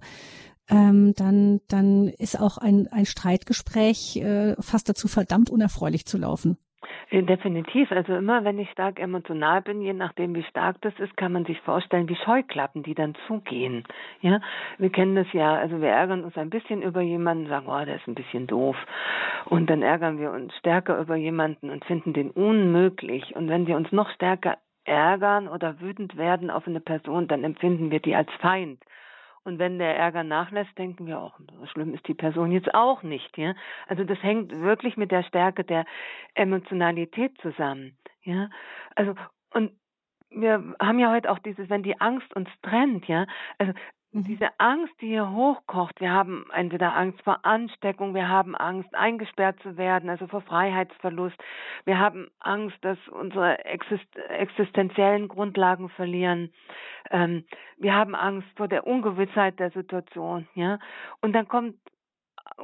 [0.69, 6.57] ähm, dann, dann ist auch ein, ein Streitgespräch äh, fast dazu verdammt unerfreulich zu laufen.
[7.09, 7.91] Äh, definitiv.
[7.91, 11.45] Also immer, wenn ich stark emotional bin, je nachdem, wie stark das ist, kann man
[11.45, 13.83] sich vorstellen, wie Scheuklappen, die dann zugehen.
[14.21, 14.39] Ja,
[14.77, 15.55] wir kennen das ja.
[15.55, 18.75] Also wir ärgern uns ein bisschen über jemanden, sagen, oh, der ist ein bisschen doof.
[19.45, 23.35] Und dann ärgern wir uns stärker über jemanden und finden den unmöglich.
[23.35, 27.91] Und wenn wir uns noch stärker ärgern oder wütend werden auf eine Person, dann empfinden
[27.91, 28.79] wir die als Feind.
[29.43, 33.01] Und wenn der Ärger nachlässt, denken wir auch, so schlimm ist die Person jetzt auch
[33.01, 33.55] nicht, ja.
[33.87, 35.85] Also das hängt wirklich mit der Stärke der
[36.35, 38.49] Emotionalität zusammen, ja.
[38.95, 39.15] Also,
[39.53, 39.71] und
[40.29, 43.25] wir haben ja heute auch dieses, wenn die Angst uns trennt, ja.
[43.57, 43.73] Also,
[44.13, 44.23] Mhm.
[44.25, 49.59] Diese Angst, die hier hochkocht, wir haben entweder Angst vor Ansteckung, wir haben Angst, eingesperrt
[49.61, 51.37] zu werden, also vor Freiheitsverlust,
[51.85, 56.51] wir haben Angst, dass unsere exist existenziellen Grundlagen verlieren,
[57.09, 57.45] ähm,
[57.77, 60.79] wir haben Angst vor der Ungewissheit der Situation, ja.
[61.21, 61.75] Und dann kommt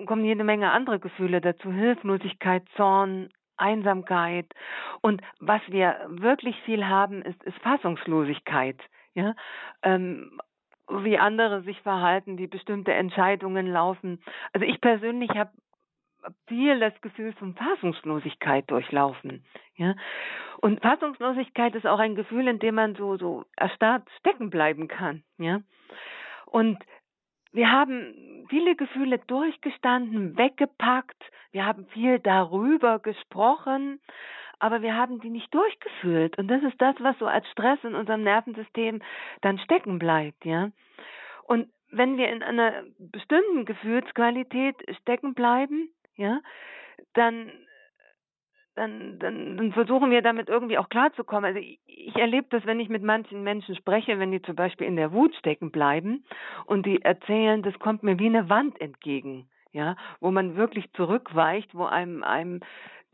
[0.06, 4.54] kommen jede Menge andere Gefühle dazu, Hilflosigkeit, Zorn, Einsamkeit.
[5.02, 8.80] Und was wir wirklich viel haben, ist, ist Fassungslosigkeit.
[9.14, 9.34] Ja,
[9.82, 10.40] ähm,
[10.90, 14.22] wie andere sich verhalten, wie bestimmte Entscheidungen laufen.
[14.54, 15.52] Also ich persönlich habe
[16.48, 19.46] viel das Gefühl von Fassungslosigkeit durchlaufen.
[19.76, 19.96] Ja?
[20.60, 25.24] Und Fassungslosigkeit ist auch ein Gefühl, in dem man so, so erstarrt stecken bleiben kann.
[25.38, 25.62] Ja?
[26.46, 26.80] Und
[27.52, 31.22] wir haben viele Gefühle durchgestanden, weggepackt.
[31.52, 34.00] Wir haben viel darüber gesprochen
[34.60, 36.38] aber wir haben die nicht durchgeführt.
[36.38, 39.02] Und das ist das, was so als Stress in unserem Nervensystem
[39.42, 40.72] dann stecken bleibt, ja.
[41.44, 46.42] Und wenn wir in einer bestimmten Gefühlsqualität stecken bleiben, ja,
[47.14, 47.52] dann
[48.78, 51.46] dann, dann, dann versuchen wir damit irgendwie auch klarzukommen.
[51.46, 54.88] Also ich, ich erlebe das, wenn ich mit manchen Menschen spreche, wenn die zum Beispiel
[54.88, 56.24] in der Wut stecken bleiben
[56.66, 61.74] und die erzählen, das kommt mir wie eine Wand entgegen, ja, wo man wirklich zurückweicht,
[61.74, 62.60] wo einem, einem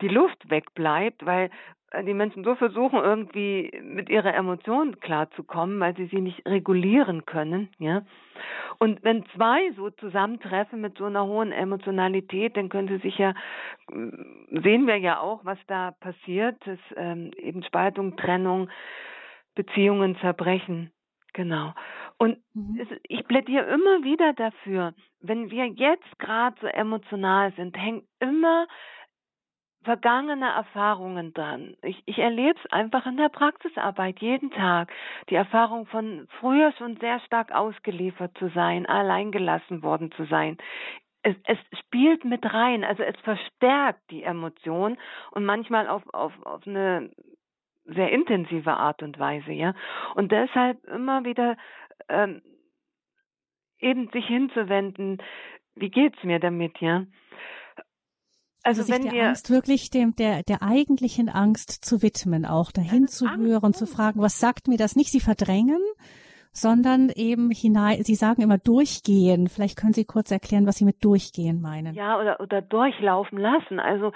[0.00, 1.50] die Luft wegbleibt, weil
[1.90, 7.24] äh, die Menschen so versuchen, irgendwie mit ihrer Emotion klarzukommen, weil sie sie nicht regulieren
[7.24, 8.02] können, ja.
[8.78, 13.34] Und wenn zwei so zusammentreffen mit so einer hohen Emotionalität, dann können sie sich ja,
[13.90, 18.68] mm, sehen wir ja auch, was da passiert, dass ähm, eben Spaltung, Trennung,
[19.54, 20.90] Beziehungen zerbrechen.
[21.32, 21.74] Genau.
[22.18, 22.86] Und mhm.
[23.08, 28.66] ich plädiere immer wieder dafür, wenn wir jetzt gerade so emotional sind, hängt immer
[29.84, 31.76] vergangene Erfahrungen dran.
[31.82, 34.92] Ich, ich erlebe es einfach in der Praxisarbeit jeden Tag.
[35.30, 40.58] Die Erfahrung von früher schon sehr stark ausgeliefert zu sein, alleingelassen worden zu sein.
[41.22, 44.98] Es, es spielt mit rein, also es verstärkt die Emotion
[45.30, 47.10] und manchmal auf, auf, auf eine
[47.86, 49.74] sehr intensive Art und Weise, ja.
[50.14, 51.56] Und deshalb immer wieder
[52.08, 52.42] ähm,
[53.78, 55.18] eben sich hinzuwenden,
[55.74, 57.04] wie geht's mir damit, ja?
[58.64, 63.06] Also, wenn der wir Angst wirklich dem der der eigentlichen Angst zu widmen, auch dahin
[63.08, 64.96] zu hören, zu fragen, was sagt mir das?
[64.96, 65.80] Nicht sie verdrängen,
[66.50, 68.02] sondern eben hinein.
[68.04, 69.48] Sie sagen immer durchgehen.
[69.48, 71.94] Vielleicht können Sie kurz erklären, was Sie mit durchgehen meinen.
[71.94, 73.80] Ja, oder oder durchlaufen lassen.
[73.80, 74.12] Also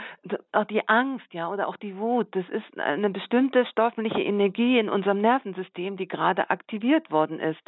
[0.52, 2.28] auch die Angst, ja, oder auch die Wut.
[2.30, 7.60] Das ist eine bestimmte stoffliche Energie in unserem Nervensystem, die gerade aktiviert worden ist.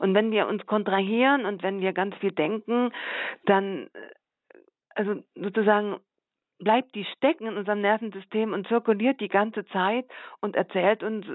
[0.00, 2.90] Und wenn wir uns kontrahieren und wenn wir ganz viel denken,
[3.46, 3.88] dann
[4.96, 5.96] also sozusagen
[6.58, 10.06] bleibt die stecken in unserem Nervensystem und zirkuliert die ganze Zeit
[10.40, 11.34] und erzählt uns äh,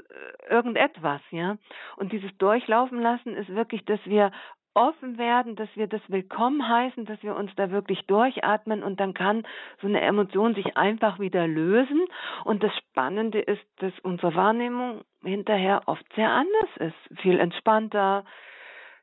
[0.49, 1.57] irgendetwas, ja.
[1.97, 4.32] Und dieses Durchlaufen lassen ist wirklich, dass wir
[4.74, 9.13] offen werden, dass wir das willkommen heißen, dass wir uns da wirklich durchatmen und dann
[9.13, 9.43] kann
[9.82, 12.05] so eine Emotion sich einfach wieder lösen.
[12.45, 18.24] Und das Spannende ist, dass unsere Wahrnehmung hinterher oft sehr anders ist, viel entspannter,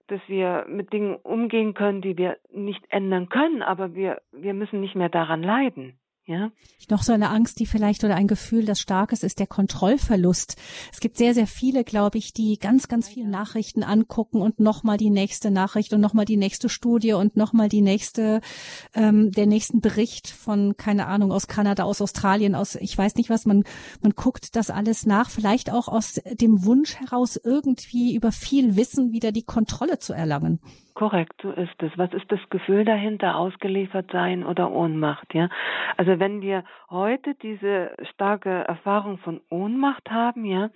[0.06, 4.80] dass wir mit Dingen umgehen können, die wir nicht ändern können, aber wir, wir müssen
[4.80, 5.98] nicht mehr daran leiden.
[6.28, 6.50] Ja.
[6.90, 10.56] Noch so eine Angst, die vielleicht oder ein Gefühl, das starkes ist, der Kontrollverlust.
[10.92, 14.98] Es gibt sehr, sehr viele, glaube ich, die ganz, ganz viele Nachrichten angucken und nochmal
[14.98, 18.42] die nächste Nachricht und nochmal die nächste Studie und nochmal die nächste,
[18.94, 23.30] ähm, der nächsten Bericht von, keine Ahnung, aus Kanada, aus Australien, aus, ich weiß nicht
[23.30, 23.64] was, man,
[24.02, 29.12] man guckt das alles nach, vielleicht auch aus dem Wunsch heraus, irgendwie über viel Wissen
[29.12, 30.60] wieder die Kontrolle zu erlangen.
[30.98, 31.96] Korrekt, so ist es.
[31.96, 35.48] Was ist das Gefühl dahinter, ausgeliefert sein oder Ohnmacht, ja?
[35.96, 40.70] Also wenn wir heute diese starke Erfahrung von Ohnmacht haben, ja,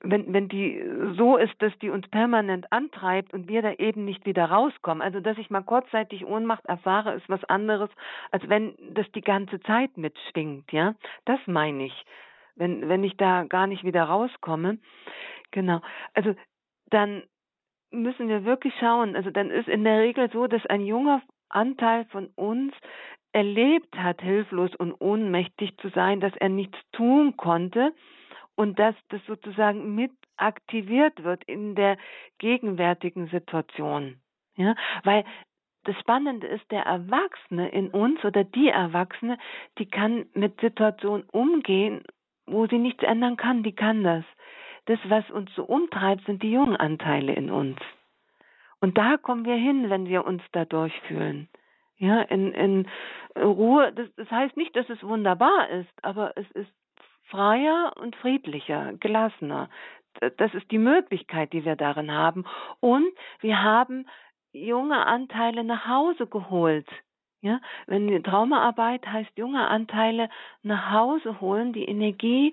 [0.00, 0.80] wenn, wenn die
[1.16, 5.02] so ist, dass die uns permanent antreibt und wir da eben nicht wieder rauskommen.
[5.02, 7.90] Also, dass ich mal kurzzeitig Ohnmacht erfahre, ist was anderes,
[8.30, 10.94] als wenn das die ganze Zeit mitschwingt, ja?
[11.24, 12.06] Das meine ich.
[12.54, 14.78] Wenn, wenn ich da gar nicht wieder rauskomme.
[15.50, 15.80] Genau.
[16.14, 16.36] Also,
[16.90, 17.24] dann
[17.90, 19.16] müssen wir wirklich schauen.
[19.16, 22.74] Also dann ist in der Regel so, dass ein junger Anteil von uns
[23.32, 27.92] erlebt hat, hilflos und ohnmächtig zu sein, dass er nichts tun konnte
[28.54, 31.96] und dass das sozusagen mit aktiviert wird in der
[32.38, 34.20] gegenwärtigen Situation.
[34.56, 34.74] Ja,
[35.04, 35.24] weil
[35.84, 39.38] das Spannende ist, der Erwachsene in uns oder die Erwachsene,
[39.78, 42.02] die kann mit Situationen umgehen,
[42.46, 44.24] wo sie nichts ändern kann, die kann das
[44.88, 47.78] das, was uns so umtreibt, sind die jungen Anteile in uns.
[48.80, 51.48] Und da kommen wir hin, wenn wir uns da durchfühlen.
[51.98, 52.88] Ja, in, in
[53.36, 56.72] Ruhe, das, das heißt nicht, dass es wunderbar ist, aber es ist
[57.24, 59.68] freier und friedlicher, gelassener.
[60.36, 62.44] Das ist die Möglichkeit, die wir darin haben.
[62.80, 63.08] Und
[63.40, 64.06] wir haben
[64.52, 66.88] junge Anteile nach Hause geholt.
[67.40, 70.28] Ja, wenn die Traumaarbeit heißt, junge Anteile
[70.64, 72.52] nach Hause holen, die Energie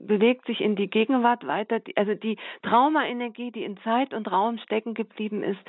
[0.00, 1.80] bewegt sich in die Gegenwart weiter.
[1.94, 5.60] Also die Traumaenergie, die in Zeit und Raum stecken geblieben ist,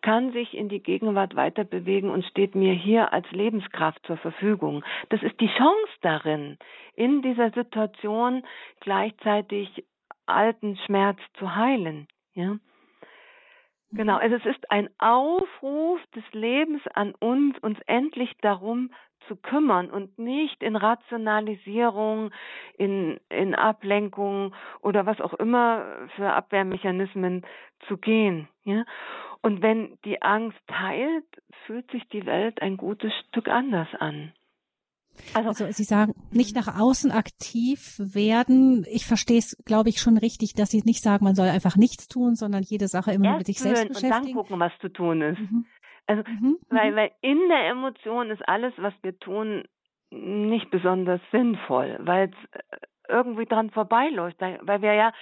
[0.00, 4.82] kann sich in die Gegenwart weiter bewegen und steht mir hier als Lebenskraft zur Verfügung.
[5.10, 6.56] Das ist die Chance darin,
[6.96, 8.42] in dieser Situation
[8.80, 9.84] gleichzeitig
[10.24, 12.08] alten Schmerz zu heilen.
[12.32, 12.56] Ja.
[13.96, 18.90] Genau, also es ist ein Aufruf des Lebens an uns, uns endlich darum
[19.28, 22.30] zu kümmern und nicht in Rationalisierung,
[22.76, 27.46] in, in Ablenkung oder was auch immer für Abwehrmechanismen
[27.86, 28.48] zu gehen.
[28.64, 28.84] Ja?
[29.42, 31.24] Und wenn die Angst heilt,
[31.64, 34.32] fühlt sich die Welt ein gutes Stück anders an.
[35.34, 38.84] Also, also, Sie sagen, nicht nach außen aktiv werden.
[38.90, 42.08] Ich verstehe es, glaube ich, schon richtig, dass Sie nicht sagen, man soll einfach nichts
[42.08, 44.14] tun, sondern jede Sache immer Erst mit sich selbst beschäftigen.
[44.14, 45.38] Und dann gucken, was zu tun ist.
[45.38, 45.66] Mhm.
[46.06, 46.58] Also, mhm.
[46.68, 46.96] weil, mhm.
[46.96, 49.64] weil in der Emotion ist alles, was wir tun,
[50.10, 52.76] nicht besonders sinnvoll, weil es äh,
[53.08, 55.12] irgendwie dran vorbeiläuft, weil wir ja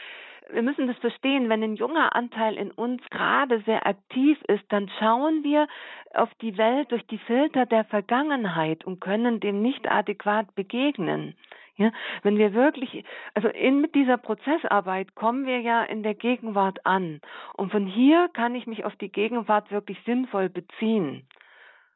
[0.50, 4.90] wir müssen das verstehen, wenn ein junger Anteil in uns gerade sehr aktiv ist, dann
[4.98, 5.66] schauen wir
[6.14, 11.34] auf die Welt durch die Filter der Vergangenheit und können dem nicht adäquat begegnen.
[11.76, 11.90] Ja,
[12.22, 17.22] wenn wir wirklich, also in mit dieser Prozessarbeit kommen wir ja in der Gegenwart an.
[17.54, 21.26] Und von hier kann ich mich auf die Gegenwart wirklich sinnvoll beziehen.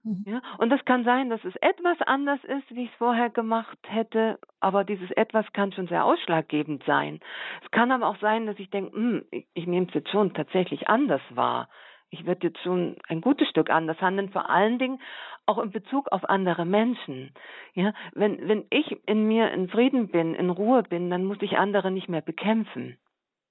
[0.06, 0.22] Mhm.
[0.24, 3.76] Ja, und das kann sein, dass es etwas anders ist, wie ich es vorher gemacht
[3.88, 7.18] hätte, aber dieses etwas kann schon sehr ausschlaggebend sein.
[7.64, 10.32] Es kann aber auch sein, dass ich denke, hm, ich, ich nehme es jetzt schon
[10.32, 11.68] tatsächlich anders wahr.
[12.10, 15.00] Ich werde jetzt schon ein gutes Stück anders handeln, vor allen Dingen
[15.44, 17.34] auch in Bezug auf andere Menschen.
[17.74, 21.58] Ja, wenn, wenn ich in mir in Frieden bin, in Ruhe bin, dann muss ich
[21.58, 22.96] andere nicht mehr bekämpfen.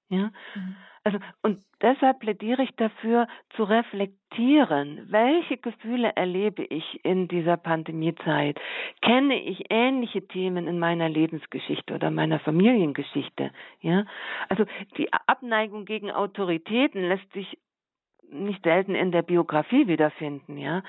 [0.08, 0.76] Ja, mhm.
[1.06, 8.58] Also, und deshalb plädiere ich dafür, zu reflektieren, welche Gefühle erlebe ich in dieser Pandemiezeit?
[9.02, 13.52] Kenne ich ähnliche Themen in meiner Lebensgeschichte oder meiner Familiengeschichte?
[13.82, 14.04] Ja,
[14.48, 14.64] also
[14.96, 17.56] die Abneigung gegen Autoritäten lässt sich
[18.28, 20.82] nicht selten in der Biografie wiederfinden, ja.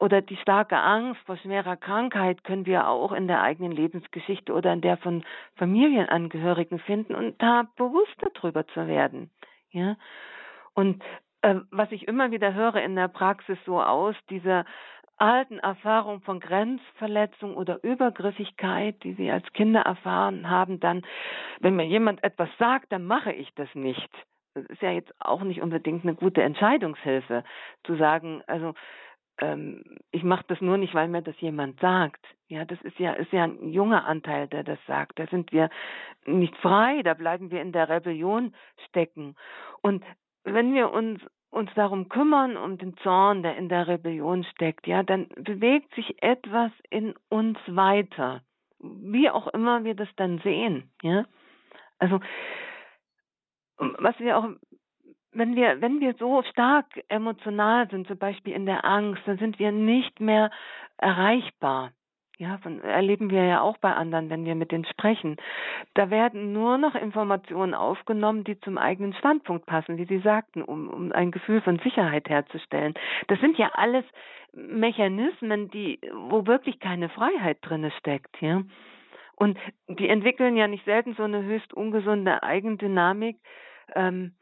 [0.00, 4.72] Oder die starke Angst vor schwerer Krankheit können wir auch in der eigenen Lebensgeschichte oder
[4.72, 5.24] in der von
[5.56, 9.30] Familienangehörigen finden und da bewusster drüber zu werden.
[9.70, 9.96] Ja.
[10.74, 11.02] Und
[11.42, 14.64] äh, was ich immer wieder höre in der Praxis so aus, dieser
[15.16, 21.02] alten Erfahrung von Grenzverletzung oder Übergriffigkeit, die sie als Kinder erfahren haben, dann,
[21.60, 24.08] wenn mir jemand etwas sagt, dann mache ich das nicht.
[24.54, 27.44] Das ist ja jetzt auch nicht unbedingt eine gute Entscheidungshilfe,
[27.84, 28.74] zu sagen, also
[29.40, 32.24] ähm, ich mache das nur nicht, weil mir das jemand sagt.
[32.48, 35.18] Ja, das ist ja ist ja ein junger Anteil, der das sagt.
[35.18, 35.70] Da sind wir
[36.24, 38.54] nicht frei, da bleiben wir in der Rebellion
[38.86, 39.36] stecken.
[39.82, 40.04] Und
[40.44, 41.20] wenn wir uns
[41.50, 46.22] uns darum kümmern, um den Zorn, der in der Rebellion steckt, ja, dann bewegt sich
[46.22, 48.42] etwas in uns weiter.
[48.80, 51.24] Wie auch immer wir das dann sehen, ja.
[51.98, 52.20] Also,
[53.78, 54.48] was wir auch
[55.38, 59.58] wenn wir, wenn wir so stark emotional sind, zum Beispiel in der Angst, dann sind
[59.58, 60.50] wir nicht mehr
[60.98, 61.92] erreichbar.
[62.40, 65.38] Ja, von, erleben wir ja auch bei anderen, wenn wir mit denen sprechen.
[65.94, 70.88] Da werden nur noch Informationen aufgenommen, die zum eigenen Standpunkt passen, wie Sie sagten, um,
[70.88, 72.94] um ein Gefühl von Sicherheit herzustellen.
[73.26, 74.04] Das sind ja alles
[74.52, 78.62] Mechanismen, die, wo wirklich keine Freiheit drinne steckt, ja.
[79.34, 79.58] Und
[79.88, 83.36] die entwickeln ja nicht selten so eine höchst ungesunde Eigendynamik,
[83.94, 84.34] ähm,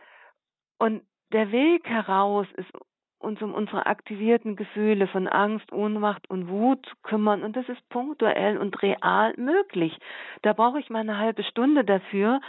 [0.78, 1.02] und
[1.32, 2.70] der Weg heraus ist
[3.18, 7.42] uns um unsere aktivierten Gefühle von Angst, Ohnmacht und Wut zu kümmern.
[7.42, 9.96] Und das ist punktuell und real möglich.
[10.42, 12.40] Da brauche ich mal eine halbe Stunde dafür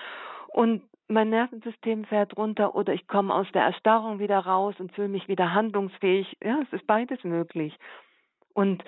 [0.50, 5.08] und mein Nervensystem fährt runter oder ich komme aus der Erstarrung wieder raus und fühle
[5.08, 6.38] mich wieder handlungsfähig.
[6.44, 7.78] Ja, es ist beides möglich.
[8.54, 8.84] Und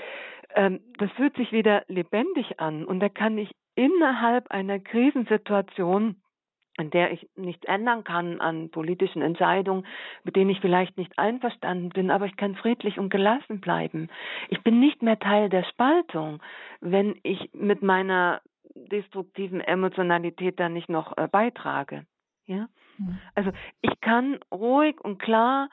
[0.55, 2.83] ähm, das fühlt sich wieder lebendig an.
[2.83, 6.21] Und da kann ich innerhalb einer Krisensituation
[6.77, 9.85] an der ich nichts ändern kann an politischen Entscheidungen,
[10.23, 14.09] mit denen ich vielleicht nicht einverstanden bin, aber ich kann friedlich und gelassen bleiben.
[14.49, 16.41] Ich bin nicht mehr Teil der Spaltung,
[16.79, 18.41] wenn ich mit meiner
[18.75, 22.05] destruktiven Emotionalität da nicht noch äh, beitrage.
[22.45, 22.69] Ja?
[22.97, 23.19] Mhm.
[23.35, 23.51] Also
[23.81, 25.69] ich kann ruhig und klar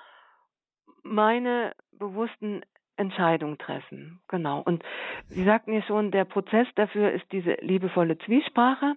[1.03, 2.63] meine bewussten
[2.97, 4.21] Entscheidungen treffen.
[4.29, 4.61] Genau.
[4.61, 4.83] Und
[5.29, 8.95] Sie sagten ja schon, der Prozess dafür ist diese liebevolle Zwiesprache.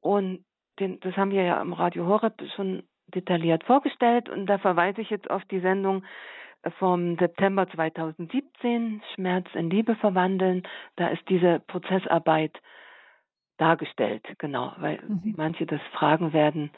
[0.00, 0.44] Und
[0.80, 5.10] den, das haben wir ja im Radio Horeb schon detailliert vorgestellt und da verweise ich
[5.10, 6.04] jetzt auf die Sendung
[6.78, 10.62] vom September 2017, Schmerz in Liebe verwandeln.
[10.96, 12.58] Da ist diese Prozessarbeit
[13.58, 15.34] dargestellt, genau, weil mhm.
[15.36, 16.70] manche das fragen werden,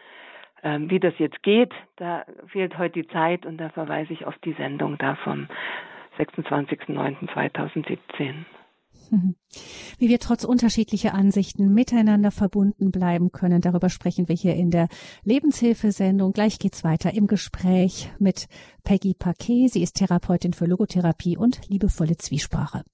[0.63, 4.37] Ähm, wie das jetzt geht, da fehlt heute die Zeit und da verweise ich auf
[4.39, 5.49] die Sendung da vom
[6.19, 8.45] 26.09.2017.
[9.99, 14.89] Wie wir trotz unterschiedlicher Ansichten miteinander verbunden bleiben können, darüber sprechen wir hier in der
[15.25, 16.33] Lebenshilfesendung.
[16.33, 18.47] Gleich geht's weiter im Gespräch mit
[18.85, 19.69] Peggy Paquet.
[19.69, 22.85] Sie ist Therapeutin für Logotherapie und liebevolle Zwiesprache.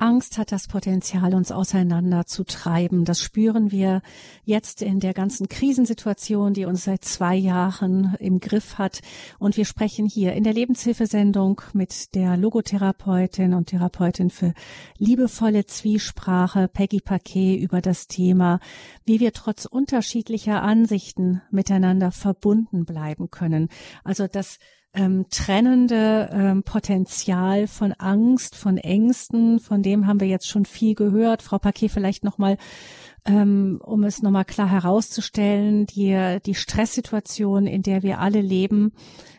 [0.00, 3.04] Angst hat das Potenzial, uns auseinanderzutreiben.
[3.04, 4.00] Das spüren wir
[4.44, 9.00] jetzt in der ganzen Krisensituation, die uns seit zwei Jahren im Griff hat.
[9.38, 14.54] Und wir sprechen hier in der Lebenshilfesendung mit der Logotherapeutin und Therapeutin für
[14.96, 18.58] liebevolle Zwiesprache, Peggy Paquet, über das Thema,
[19.04, 23.68] wie wir trotz unterschiedlicher Ansichten miteinander verbunden bleiben können.
[24.02, 24.58] Also das
[24.92, 30.94] ähm, trennende ähm, Potenzial von Angst, von Ängsten, von dem haben wir jetzt schon viel
[30.94, 31.42] gehört.
[31.42, 32.56] Frau Paquet, vielleicht nochmal,
[33.24, 38.92] ähm, um es nochmal klar herauszustellen, die, die Stresssituation, in der wir alle leben,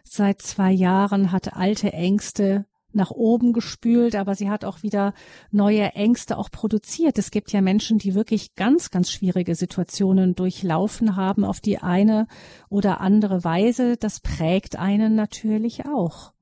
[0.03, 5.13] seit zwei Jahren hat alte Ängste nach oben gespült, aber sie hat auch wieder
[5.51, 7.17] neue Ängste auch produziert.
[7.17, 12.27] Es gibt ja Menschen, die wirklich ganz, ganz schwierige Situationen durchlaufen haben auf die eine
[12.69, 13.97] oder andere Weise.
[13.97, 16.33] Das prägt einen natürlich auch.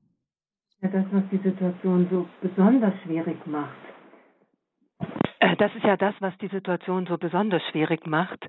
[0.82, 3.76] Ja, das, was die Situation so besonders schwierig macht.
[5.40, 8.46] Äh, das ist ja das, was die Situation so besonders schwierig macht,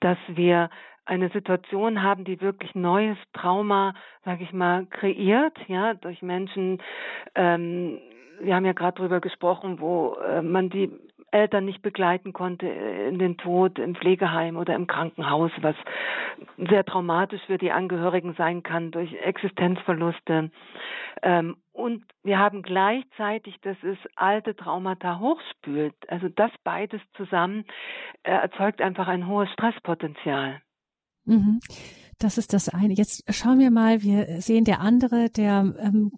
[0.00, 0.70] dass wir
[1.08, 3.94] eine Situation haben, die wirklich neues Trauma,
[4.24, 6.82] sage ich mal, kreiert, ja, durch Menschen.
[7.34, 7.98] Ähm,
[8.40, 10.92] wir haben ja gerade darüber gesprochen, wo äh, man die
[11.30, 15.76] Eltern nicht begleiten konnte in den Tod im Pflegeheim oder im Krankenhaus, was
[16.56, 20.50] sehr traumatisch für die Angehörigen sein kann durch Existenzverluste.
[21.22, 25.94] Ähm, und wir haben gleichzeitig, dass es alte Traumata hochspült.
[26.08, 27.64] Also das beides zusammen
[28.22, 30.60] äh, erzeugt einfach ein hohes Stresspotenzial.
[31.28, 31.60] Mhm.
[32.18, 32.94] Das ist das eine.
[32.94, 36.10] Jetzt schauen wir mal, wir sehen der andere, der ähm,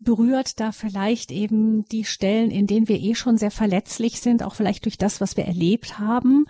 [0.00, 4.54] berührt da vielleicht eben die Stellen, in denen wir eh schon sehr verletzlich sind, auch
[4.54, 6.46] vielleicht durch das, was wir erlebt haben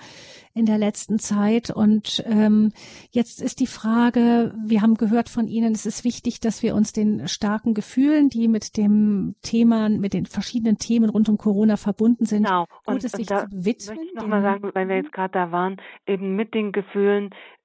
[0.55, 1.71] in der letzten Zeit.
[1.71, 2.73] Und ähm,
[3.11, 6.93] jetzt ist die Frage, wir haben gehört von Ihnen, es ist wichtig, dass wir uns
[6.93, 12.27] den starken Gefühlen, die mit dem Thema, mit den verschiedenen Themen rund um Corona verbunden
[12.27, 12.67] sind, genau.
[12.87, 13.97] und, gut ist, sich zu widmen.
[13.97, 17.31] Möchte ich nochmal sagen, weil wir jetzt gerade da waren, eben mit den Gefühlen,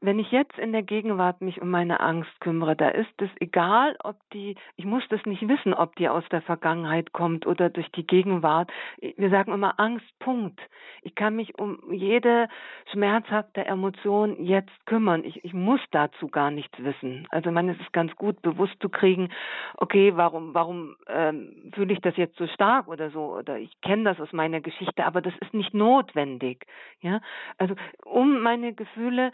[0.00, 3.96] wenn ich jetzt in der Gegenwart mich um meine Angst kümmere, da ist es egal,
[4.04, 7.90] ob die, ich muss das nicht wissen, ob die aus der Vergangenheit kommt oder durch
[7.92, 8.70] die Gegenwart.
[9.00, 10.60] Wir sagen immer Angst, Punkt.
[11.02, 12.48] Ich kann mich um jede
[12.92, 15.24] schmerzhafte Emotion jetzt kümmern.
[15.24, 17.26] Ich, ich muss dazu gar nichts wissen.
[17.30, 19.30] Also man ist es ganz gut, bewusst zu kriegen,
[19.76, 24.04] okay, warum, warum ähm, fühle ich das jetzt so stark oder so, oder ich kenne
[24.04, 26.66] das aus meiner Geschichte, aber das ist nicht notwendig.
[27.00, 27.20] Ja,
[27.58, 27.74] also
[28.04, 29.32] um meine Gefühle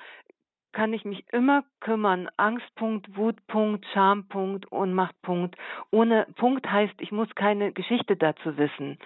[0.74, 2.28] kann ich mich immer kümmern.
[2.36, 5.56] Angstpunkt, Wutpunkt, Schampunkt, Ohnmachtpunkt.
[5.90, 8.98] Ohne Punkt heißt, ich muss keine Geschichte dazu wissen.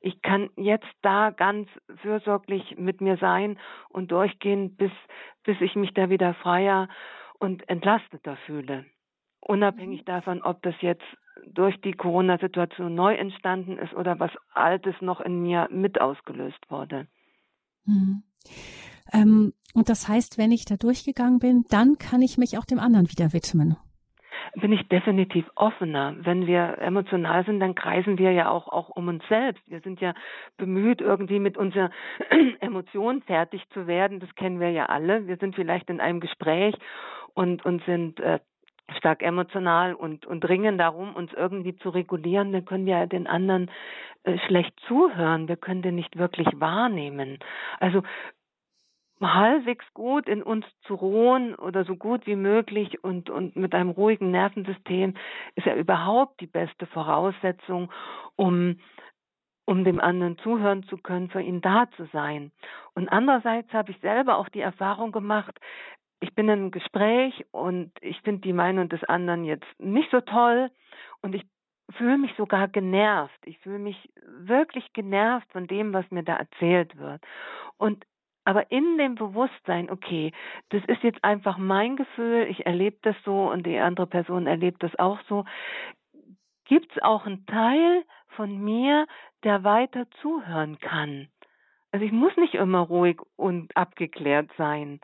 [0.00, 1.68] Ich kann jetzt da ganz
[2.02, 3.58] fürsorglich mit mir sein
[3.88, 4.92] und durchgehen, bis,
[5.44, 6.88] bis ich mich da wieder freier
[7.38, 8.86] und entlasteter fühle.
[9.40, 10.06] Unabhängig mhm.
[10.06, 11.04] davon, ob das jetzt
[11.46, 17.06] durch die Corona-Situation neu entstanden ist oder was Altes noch in mir mit ausgelöst wurde.
[17.84, 18.22] Mhm.
[19.12, 22.78] Ähm, und das heißt, wenn ich da durchgegangen bin, dann kann ich mich auch dem
[22.78, 23.76] anderen wieder widmen.
[24.54, 26.16] Bin ich definitiv offener.
[26.20, 29.62] Wenn wir emotional sind, dann kreisen wir ja auch, auch um uns selbst.
[29.66, 30.14] Wir sind ja
[30.56, 31.90] bemüht, irgendwie mit unserer
[32.60, 34.20] Emotion fertig zu werden.
[34.20, 35.26] Das kennen wir ja alle.
[35.26, 36.74] Wir sind vielleicht in einem Gespräch
[37.34, 38.38] und, und sind äh,
[38.96, 43.70] stark emotional und, und ringen darum, uns irgendwie zu regulieren, dann können wir den anderen
[44.24, 45.48] äh, schlecht zuhören.
[45.48, 47.38] Wir können den nicht wirklich wahrnehmen.
[47.80, 48.02] Also
[49.20, 53.90] halbwegs gut in uns zu ruhen oder so gut wie möglich und, und mit einem
[53.90, 55.14] ruhigen Nervensystem
[55.54, 57.90] ist ja überhaupt die beste Voraussetzung,
[58.36, 58.80] um,
[59.64, 62.52] um dem anderen zuhören zu können, für ihn da zu sein.
[62.94, 65.58] Und andererseits habe ich selber auch die Erfahrung gemacht,
[66.20, 70.20] ich bin in einem Gespräch und ich finde die Meinung des anderen jetzt nicht so
[70.20, 70.70] toll
[71.22, 71.46] und ich
[71.96, 73.38] fühle mich sogar genervt.
[73.44, 77.22] Ich fühle mich wirklich genervt von dem, was mir da erzählt wird.
[77.76, 78.04] Und
[78.48, 80.32] aber in dem Bewusstsein, okay,
[80.70, 84.82] das ist jetzt einfach mein Gefühl, ich erlebe das so und die andere Person erlebt
[84.82, 85.44] das auch so,
[86.64, 89.06] gibt es auch einen Teil von mir,
[89.44, 91.28] der weiter zuhören kann.
[91.92, 95.00] Also ich muss nicht immer ruhig und abgeklärt sein.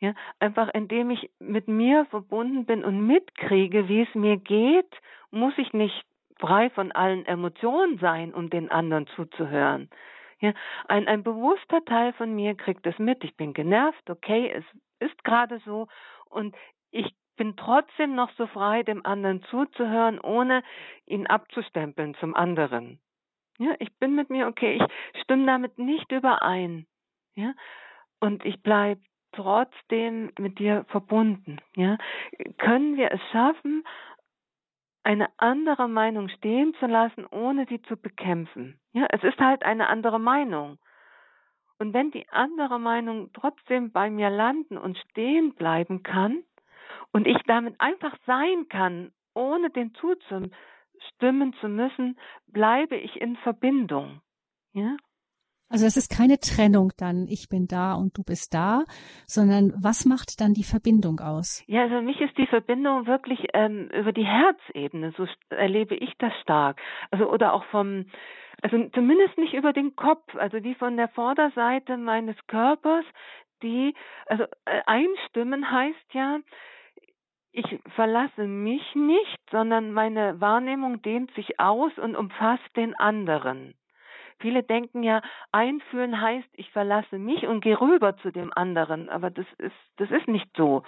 [0.00, 4.90] Ja, einfach indem ich mit mir verbunden bin und mitkriege, wie es mir geht,
[5.30, 6.06] muss ich nicht
[6.38, 9.90] frei von allen Emotionen sein, um den anderen zuzuhören.
[10.40, 10.52] Ja,
[10.88, 13.24] ein, ein bewusster Teil von mir kriegt es mit.
[13.24, 14.64] Ich bin genervt, okay, es
[14.98, 15.88] ist gerade so
[16.28, 16.54] und
[16.90, 20.62] ich bin trotzdem noch so frei, dem anderen zuzuhören, ohne
[21.06, 22.98] ihn abzustempeln zum anderen.
[23.58, 26.86] Ja, ich bin mit mir okay, ich stimme damit nicht überein.
[27.34, 27.52] Ja,
[28.20, 29.00] und ich bleibe
[29.32, 31.58] trotzdem mit dir verbunden.
[31.76, 31.98] Ja,
[32.58, 33.84] können wir es schaffen,
[35.06, 38.80] eine andere Meinung stehen zu lassen, ohne sie zu bekämpfen?
[38.92, 40.78] Ja, es ist halt eine andere Meinung.
[41.78, 46.42] Und wenn die andere Meinung trotzdem bei mir landen und stehen bleiben kann
[47.12, 54.20] und ich damit einfach sein kann, ohne dem zuzustimmen zu müssen, bleibe ich in Verbindung.
[54.72, 54.96] Ja?
[55.68, 58.84] Also es ist keine Trennung dann, ich bin da und du bist da,
[59.26, 61.64] sondern was macht dann die Verbindung aus?
[61.66, 66.12] Ja, also für mich ist die Verbindung wirklich ähm, über die Herzebene, so erlebe ich
[66.18, 66.80] das stark.
[67.10, 68.06] Also oder auch vom,
[68.62, 73.04] also zumindest nicht über den Kopf, also wie von der Vorderseite meines Körpers,
[73.62, 73.92] die,
[74.26, 76.38] also äh, einstimmen heißt ja,
[77.50, 83.74] ich verlasse mich nicht, sondern meine Wahrnehmung dehnt sich aus und umfasst den anderen.
[84.38, 85.22] Viele denken ja,
[85.52, 89.08] einfühlen heißt, ich verlasse mich und gehe rüber zu dem anderen.
[89.08, 90.82] Aber das ist, das ist nicht so.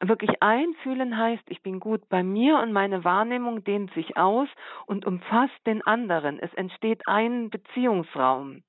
[0.00, 4.48] Wirklich einfühlen heißt, ich bin gut bei mir und meine Wahrnehmung dehnt sich aus
[4.86, 6.38] und umfasst den anderen.
[6.38, 8.62] Es entsteht ein Beziehungsraum.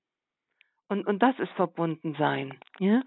[0.89, 2.57] Und, und das ist verbunden sein.
[2.80, 3.01] Ja?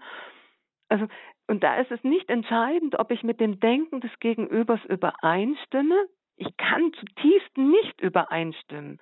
[0.89, 1.07] Also,
[1.47, 6.07] und da ist es nicht entscheidend, ob ich mit dem Denken des Gegenübers übereinstimme.
[6.37, 8.99] Ich kann zutiefst nicht übereinstimmen.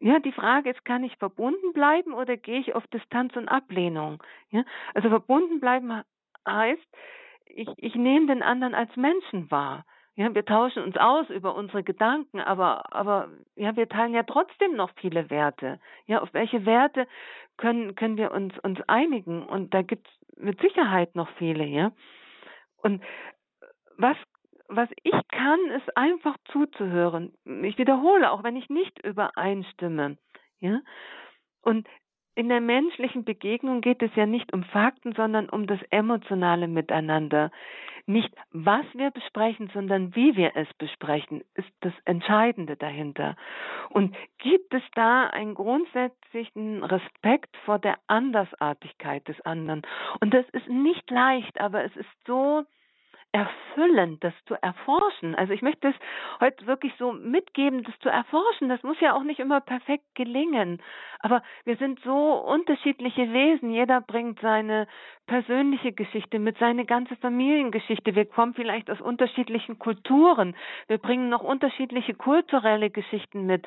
[0.00, 4.22] Ja, die Frage ist, kann ich verbunden bleiben oder gehe ich auf Distanz und Ablehnung?
[4.50, 6.02] Ja, also verbunden bleiben
[6.48, 6.96] heißt,
[7.44, 9.84] ich, ich nehme den anderen als Menschen wahr.
[10.16, 14.74] Ja, wir tauschen uns aus über unsere Gedanken, aber, aber ja, wir teilen ja trotzdem
[14.74, 15.78] noch viele Werte.
[16.06, 17.06] Ja, auf welche Werte
[17.58, 19.42] können, können wir uns, uns einigen?
[19.42, 21.92] Und da gibt es mit Sicherheit noch viele, ja.
[22.82, 23.02] Und
[23.98, 24.16] was
[24.70, 27.32] was ich kann, ist einfach zuzuhören.
[27.62, 30.16] Ich wiederhole, auch wenn ich nicht übereinstimme.
[30.60, 30.80] Ja?
[31.62, 31.88] Und
[32.36, 37.50] in der menschlichen Begegnung geht es ja nicht um Fakten, sondern um das emotionale Miteinander.
[38.06, 43.36] Nicht was wir besprechen, sondern wie wir es besprechen, ist das Entscheidende dahinter.
[43.90, 49.82] Und gibt es da einen grundsätzlichen Respekt vor der Andersartigkeit des anderen?
[50.20, 52.64] Und das ist nicht leicht, aber es ist so
[53.32, 55.34] erfüllend, das zu erforschen.
[55.34, 55.94] Also ich möchte es
[56.40, 58.68] heute wirklich so mitgeben, das zu erforschen.
[58.68, 60.82] Das muss ja auch nicht immer perfekt gelingen.
[61.20, 63.70] Aber wir sind so unterschiedliche Wesen.
[63.70, 64.88] Jeder bringt seine
[65.26, 68.16] persönliche Geschichte mit, seine ganze Familiengeschichte.
[68.16, 70.56] Wir kommen vielleicht aus unterschiedlichen Kulturen.
[70.88, 73.66] Wir bringen noch unterschiedliche kulturelle Geschichten mit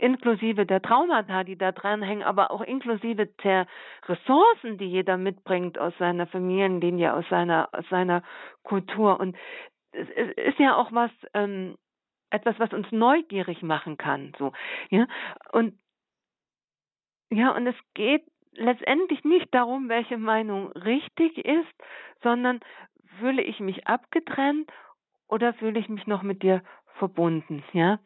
[0.00, 3.66] inklusive der Traumata, die da dranhängen, aber auch inklusive der
[4.08, 8.22] Ressourcen, die jeder mitbringt aus seiner Familienlinie, aus seiner, aus seiner
[8.62, 9.20] Kultur.
[9.20, 9.36] Und
[9.92, 11.76] es ist ja auch was, ähm,
[12.30, 14.52] etwas, was uns neugierig machen kann, so,
[14.90, 15.06] ja.
[15.52, 15.78] Und,
[17.30, 21.72] ja, und es geht letztendlich nicht darum, welche Meinung richtig ist,
[22.22, 22.60] sondern
[23.18, 24.70] fühle ich mich abgetrennt
[25.28, 26.62] oder fühle ich mich noch mit dir
[26.98, 27.98] verbunden, ja?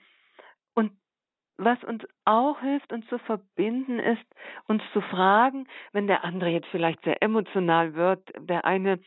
[1.57, 4.24] Was uns auch hilft, uns zu verbinden, ist,
[4.66, 8.98] uns zu fragen, wenn der andere jetzt vielleicht sehr emotional wird, der eine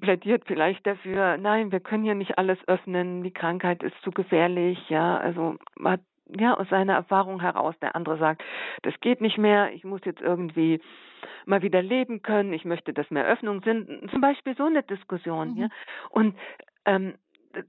[0.00, 4.78] plädiert vielleicht dafür, nein, wir können ja nicht alles öffnen, die Krankheit ist zu gefährlich,
[4.88, 6.00] ja, also hat
[6.38, 8.42] ja aus seiner Erfahrung heraus, der andere sagt,
[8.82, 10.80] das geht nicht mehr, ich muss jetzt irgendwie
[11.46, 15.52] mal wieder leben können, ich möchte, dass mehr Öffnungen sind, zum Beispiel so eine Diskussion,
[15.52, 15.56] mhm.
[15.56, 15.68] ja.
[16.10, 16.36] Und
[16.84, 17.14] ähm,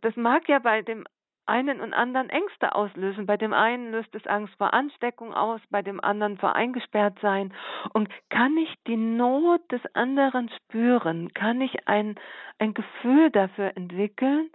[0.02, 1.06] das mag ja bei dem
[1.52, 3.26] einen und anderen Ängste auslösen.
[3.26, 7.54] Bei dem einen löst es Angst vor Ansteckung aus, bei dem anderen vor eingesperrt sein.
[7.94, 11.34] Und kann ich die Not des anderen spüren?
[11.34, 12.16] Kann ich ein,
[12.58, 14.50] ein Gefühl dafür entwickeln,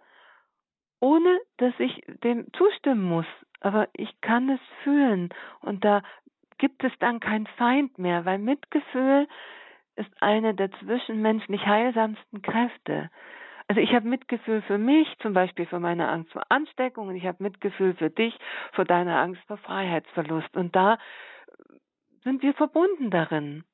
[0.98, 3.26] ohne dass ich dem zustimmen muss?
[3.60, 5.28] Aber ich kann es fühlen
[5.60, 6.02] und da
[6.56, 9.28] gibt es dann kein Feind mehr, weil Mitgefühl
[9.96, 13.10] ist eine der zwischenmenschlich heilsamsten Kräfte.
[13.68, 17.26] Also ich habe Mitgefühl für mich, zum Beispiel für meine Angst vor Ansteckung, und ich
[17.26, 18.36] habe Mitgefühl für dich,
[18.72, 20.56] vor deiner Angst vor Freiheitsverlust.
[20.56, 20.98] Und da
[22.22, 23.64] sind wir verbunden darin.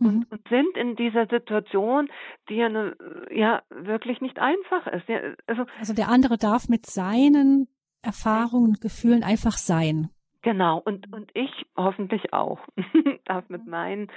[0.00, 0.26] Und, mhm.
[0.30, 2.08] und, sind in dieser Situation,
[2.48, 2.96] die ja, ne,
[3.30, 5.08] ja wirklich nicht einfach ist.
[5.08, 7.68] Ja, also, also der andere darf mit seinen
[8.02, 10.08] Erfahrungen und Gefühlen einfach sein.
[10.42, 12.60] Genau, und, und ich hoffentlich auch,
[13.24, 14.08] darf mit meinen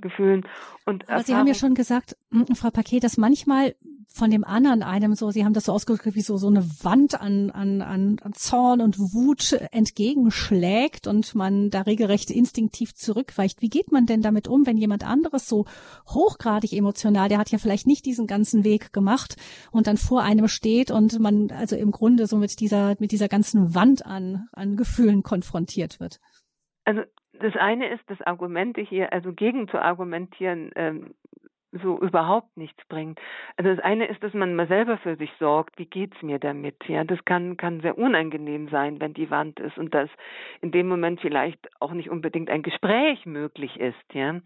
[0.00, 0.46] Gefühlen
[0.84, 2.16] und Aber Sie haben ja schon gesagt,
[2.54, 3.74] Frau Paket, dass manchmal
[4.12, 7.20] von dem anderen einem so, Sie haben das so ausgedrückt, wie so, so eine Wand
[7.20, 13.62] an, an, an, an Zorn und Wut entgegenschlägt und man da regelrecht instinktiv zurückweicht.
[13.62, 15.64] Wie geht man denn damit um, wenn jemand anderes so
[16.08, 19.36] hochgradig emotional, der hat ja vielleicht nicht diesen ganzen Weg gemacht
[19.70, 23.28] und dann vor einem steht und man also im Grunde so mit dieser, mit dieser
[23.28, 25.69] ganzen Wand an, an Gefühlen konfrontiert
[26.00, 26.20] wird?
[26.84, 27.02] Also
[27.32, 31.14] das eine ist, das Argumente hier, also gegen zu argumentieren, ähm,
[31.72, 33.20] so überhaupt nichts bringt.
[33.56, 36.76] Also das eine ist, dass man mal selber für sich sorgt, wie geht's mir damit?
[36.88, 40.10] Ja, das kann kann sehr unangenehm sein, wenn die Wand ist und dass
[40.60, 44.40] in dem Moment vielleicht auch nicht unbedingt ein Gespräch möglich ist, ja.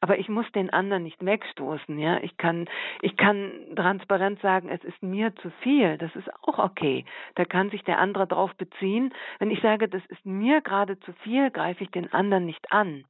[0.00, 2.18] Aber ich muss den anderen nicht wegstoßen, ja.
[2.22, 2.66] Ich kann
[3.02, 5.98] ich kann transparent sagen, es ist mir zu viel.
[5.98, 7.04] Das ist auch okay.
[7.34, 9.12] Da kann sich der andere drauf beziehen.
[9.38, 13.04] Wenn ich sage, das ist mir gerade zu viel, greife ich den anderen nicht an.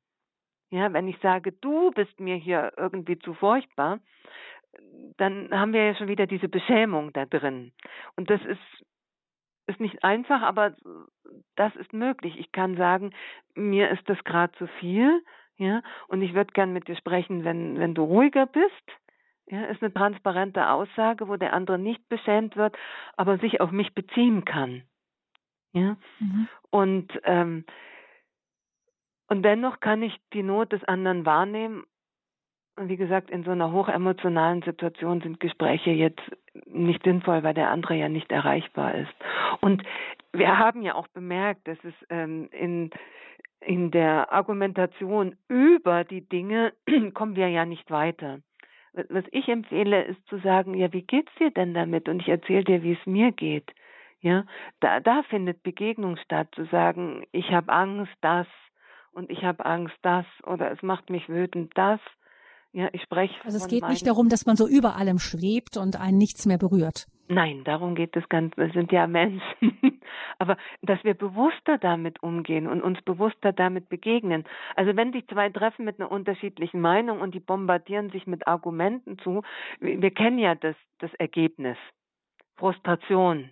[0.70, 3.98] Ja, wenn ich sage, du bist mir hier irgendwie zu furchtbar,
[5.16, 7.72] dann haben wir ja schon wieder diese Beschämung da drin.
[8.16, 8.86] Und das ist,
[9.66, 10.76] ist nicht einfach, aber
[11.56, 12.38] das ist möglich.
[12.38, 13.12] Ich kann sagen,
[13.54, 15.22] mir ist das gerade zu viel,
[15.56, 18.64] ja, und ich würde gern mit dir sprechen, wenn, wenn du ruhiger bist.
[19.46, 22.78] Ja, ist eine transparente Aussage, wo der andere nicht beschämt wird,
[23.16, 24.84] aber sich auf mich beziehen kann.
[25.72, 25.96] Ja.
[26.20, 26.48] Mhm.
[26.70, 27.64] Und ähm,
[29.30, 31.84] und dennoch kann ich die Not des anderen wahrnehmen.
[32.76, 36.22] Und wie gesagt, in so einer hochemotionalen Situation sind Gespräche jetzt
[36.66, 39.14] nicht sinnvoll, weil der andere ja nicht erreichbar ist.
[39.60, 39.82] Und
[40.32, 42.90] wir haben ja auch bemerkt, dass es ähm, in
[43.60, 46.72] in der Argumentation über die Dinge
[47.14, 48.40] kommen wir ja nicht weiter.
[48.92, 52.08] Was ich empfehle, ist zu sagen, ja, wie geht's dir denn damit?
[52.08, 53.70] Und ich erzähle dir, wie es mir geht.
[54.20, 54.44] Ja,
[54.80, 58.48] da, da findet Begegnung statt, zu sagen, ich habe Angst, dass
[59.12, 62.00] und ich habe Angst, das oder es macht mich wütend, das.
[62.72, 63.34] Ja, ich spreche.
[63.44, 66.58] Also es geht nicht darum, dass man so über allem schwebt und einen nichts mehr
[66.58, 67.06] berührt.
[67.26, 69.42] Nein, darum geht es ganz, wir sind ja Menschen.
[70.38, 74.44] Aber dass wir bewusster damit umgehen und uns bewusster damit begegnen.
[74.74, 79.18] Also wenn sich zwei treffen mit einer unterschiedlichen Meinung und die bombardieren sich mit Argumenten
[79.18, 79.42] zu,
[79.80, 81.76] wir kennen ja das, das Ergebnis.
[82.56, 83.50] Frustration,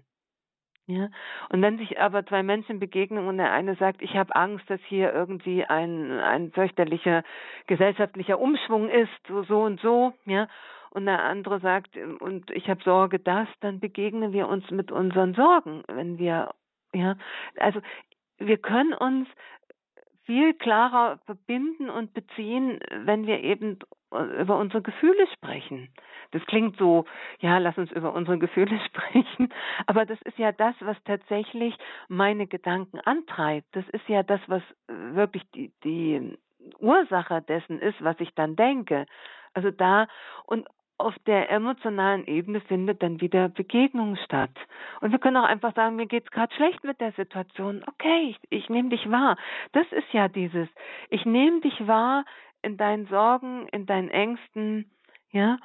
[0.89, 1.11] ja.
[1.51, 4.81] Und wenn sich aber zwei Menschen begegnen und der eine sagt, ich habe Angst, dass
[4.89, 7.25] hier irgendwie ein, ein fürchterlicher
[7.67, 10.49] gesellschaftlicher Umschwung ist, so, so und so, ja,
[10.91, 15.35] und der andere sagt, und ich habe Sorge, das, dann begegnen wir uns mit unseren
[15.35, 16.55] Sorgen, wenn wir,
[16.95, 17.17] ja,
[17.59, 17.81] also
[18.39, 19.29] wir können uns
[20.25, 23.79] viel klarer verbinden und beziehen, wenn wir eben
[24.11, 25.89] über unsere Gefühle sprechen.
[26.31, 27.05] Das klingt so,
[27.41, 29.53] ja, lass uns über unsere Gefühle sprechen,
[29.87, 31.77] aber das ist ja das, was tatsächlich
[32.09, 33.67] meine Gedanken antreibt.
[33.73, 36.37] Das ist ja das, was wirklich die, die
[36.79, 39.07] Ursache dessen ist, was ich dann denke.
[39.55, 40.07] Also da
[40.47, 44.51] und auf der emotionalen Ebene findet dann wieder Begegnung statt.
[45.01, 47.85] Und wir können auch einfach sagen, mir geht's gerade schlecht mit der Situation.
[47.87, 49.37] Okay, ich, ich nehme dich wahr.
[49.73, 50.69] Das ist ja dieses,
[51.09, 52.25] ich nehme dich wahr
[52.63, 54.91] in deinen Sorgen, in deinen Ängsten,
[55.31, 55.59] ja.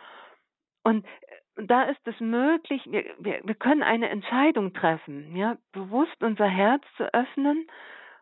[0.84, 6.22] Und äh, da ist es möglich, wir, wir, wir können eine Entscheidung treffen, ja, bewusst
[6.22, 7.68] unser Herz zu öffnen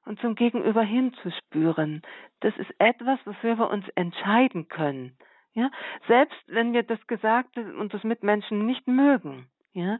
[0.05, 2.01] und zum Gegenüber hinzuspüren.
[2.41, 5.17] Das ist etwas, wofür wir uns entscheiden können.
[5.53, 5.69] Ja,
[6.07, 9.49] selbst wenn wir das Gesagte und das Mitmenschen nicht mögen.
[9.73, 9.99] Ja,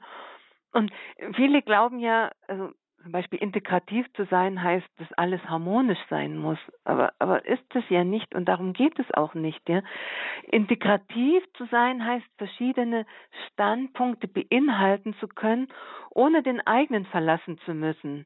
[0.71, 0.91] und
[1.35, 2.71] viele glauben ja, also
[3.01, 6.59] zum Beispiel integrativ zu sein heißt, dass alles harmonisch sein muss.
[6.83, 9.67] Aber, aber ist es ja nicht und darum geht es auch nicht.
[9.67, 9.81] Ja?
[10.51, 13.05] Integrativ zu sein heißt, verschiedene
[13.47, 15.67] Standpunkte beinhalten zu können,
[16.09, 18.25] ohne den eigenen verlassen zu müssen.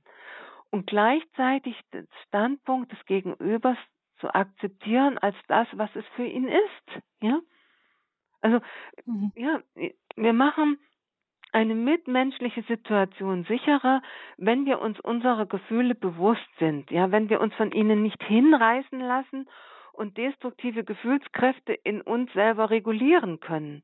[0.71, 3.77] Und gleichzeitig den Standpunkt des Gegenübers
[4.19, 7.03] zu akzeptieren als das, was es für ihn ist.
[7.21, 7.39] Ja?
[8.41, 8.59] Also,
[9.05, 9.31] mhm.
[9.35, 9.59] ja,
[10.15, 10.77] wir machen
[11.55, 14.01] eine mitmenschliche Situation sicherer,
[14.35, 18.99] wenn wir uns unserer Gefühle bewusst sind, ja, wenn wir uns von ihnen nicht hinreißen
[18.99, 19.47] lassen
[19.93, 23.83] und destruktive Gefühlskräfte in uns selber regulieren können.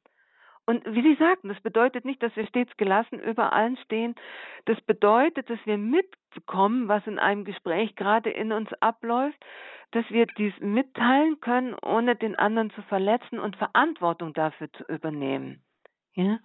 [0.65, 4.15] Und wie Sie sagten, das bedeutet nicht, dass wir stets gelassen über allen stehen.
[4.65, 9.39] Das bedeutet, dass wir mitbekommen, was in einem Gespräch gerade in uns abläuft,
[9.91, 15.63] dass wir dies mitteilen können, ohne den anderen zu verletzen und Verantwortung dafür zu übernehmen.
[16.15, 16.39] Ja?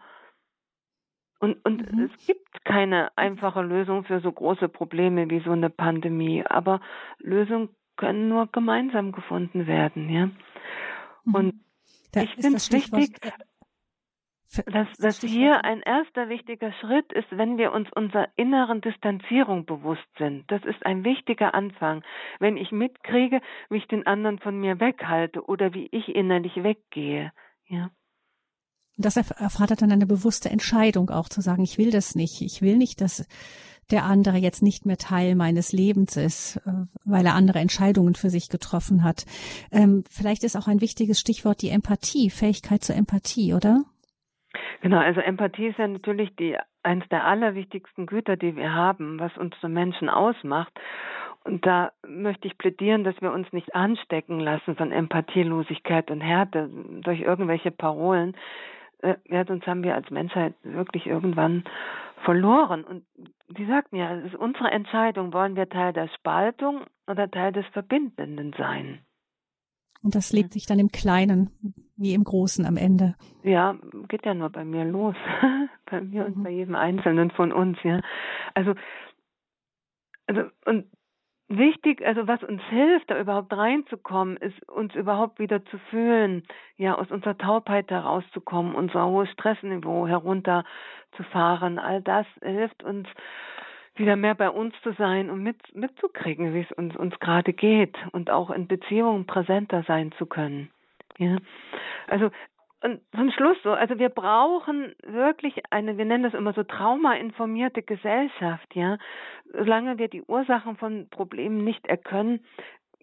[1.38, 2.04] Und, und mhm.
[2.04, 6.80] es gibt keine einfache Lösung für so große Probleme wie so eine Pandemie, aber
[7.18, 10.26] Lösungen können nur gemeinsam gefunden werden, ja.
[11.24, 11.34] Mhm.
[11.34, 11.60] Und
[12.12, 13.20] da ich finde es wichtig,
[14.66, 20.06] dass, dass hier ein erster wichtiger Schritt ist, wenn wir uns unserer inneren Distanzierung bewusst
[20.18, 20.50] sind.
[20.50, 22.02] Das ist ein wichtiger Anfang.
[22.38, 27.32] Wenn ich mitkriege, wie ich den anderen von mir weghalte oder wie ich innerlich weggehe.
[27.66, 27.90] Ja.
[28.96, 32.40] Das erfordert dann eine bewusste Entscheidung auch zu sagen, ich will das nicht.
[32.40, 33.26] Ich will nicht, dass
[33.90, 38.30] der andere jetzt nicht mehr Teil meines Lebens ist, äh, weil er andere Entscheidungen für
[38.30, 39.24] sich getroffen hat.
[39.70, 43.84] Ähm, vielleicht ist auch ein wichtiges Stichwort die Empathie, Fähigkeit zur Empathie, oder?
[44.80, 49.36] Genau, also Empathie ist ja natürlich die eins der allerwichtigsten Güter, die wir haben, was
[49.36, 50.72] uns so Menschen ausmacht.
[51.44, 56.68] Und da möchte ich plädieren, dass wir uns nicht anstecken lassen von Empathielosigkeit und Härte
[57.02, 58.36] durch irgendwelche Parolen.
[58.98, 61.64] Äh, ja, sonst haben wir als Menschheit wirklich irgendwann
[62.24, 62.84] verloren.
[62.84, 63.04] Und
[63.48, 67.66] die sagten ja, es ist unsere Entscheidung, wollen wir Teil der Spaltung oder Teil des
[67.72, 69.00] Verbindenden sein.
[70.02, 71.50] Und das lebt sich dann im Kleinen
[71.96, 73.14] wie im Großen am Ende.
[73.42, 73.76] Ja,
[74.08, 75.16] geht ja nur bei mir los.
[75.90, 76.42] bei mir und mhm.
[76.42, 78.00] bei jedem Einzelnen von uns, ja.
[78.54, 78.74] Also,
[80.26, 80.86] also, und
[81.48, 86.44] wichtig, also was uns hilft, da überhaupt reinzukommen, ist uns überhaupt wieder zu fühlen,
[86.76, 91.78] ja, aus unserer Taubheit herauszukommen, unser hohes Stressniveau herunterzufahren.
[91.78, 93.08] All das hilft uns,
[93.94, 97.96] wieder mehr bei uns zu sein und mit, mitzukriegen, wie es uns, uns gerade geht
[98.12, 100.70] und auch in Beziehungen präsenter sein zu können.
[101.18, 101.36] Ja.
[102.08, 102.30] Also,
[102.86, 107.82] und zum Schluss so, also wir brauchen wirklich eine, wir nennen das immer so traumainformierte
[107.82, 108.96] Gesellschaft, ja.
[109.52, 112.44] Solange wir die Ursachen von Problemen nicht erkennen,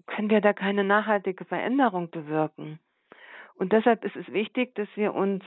[0.08, 2.80] können wir da keine nachhaltige Veränderung bewirken.
[3.56, 5.44] Und deshalb ist es wichtig, dass wir uns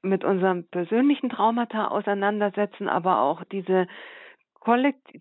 [0.00, 3.86] mit unserem persönlichen Traumata auseinandersetzen, aber auch diese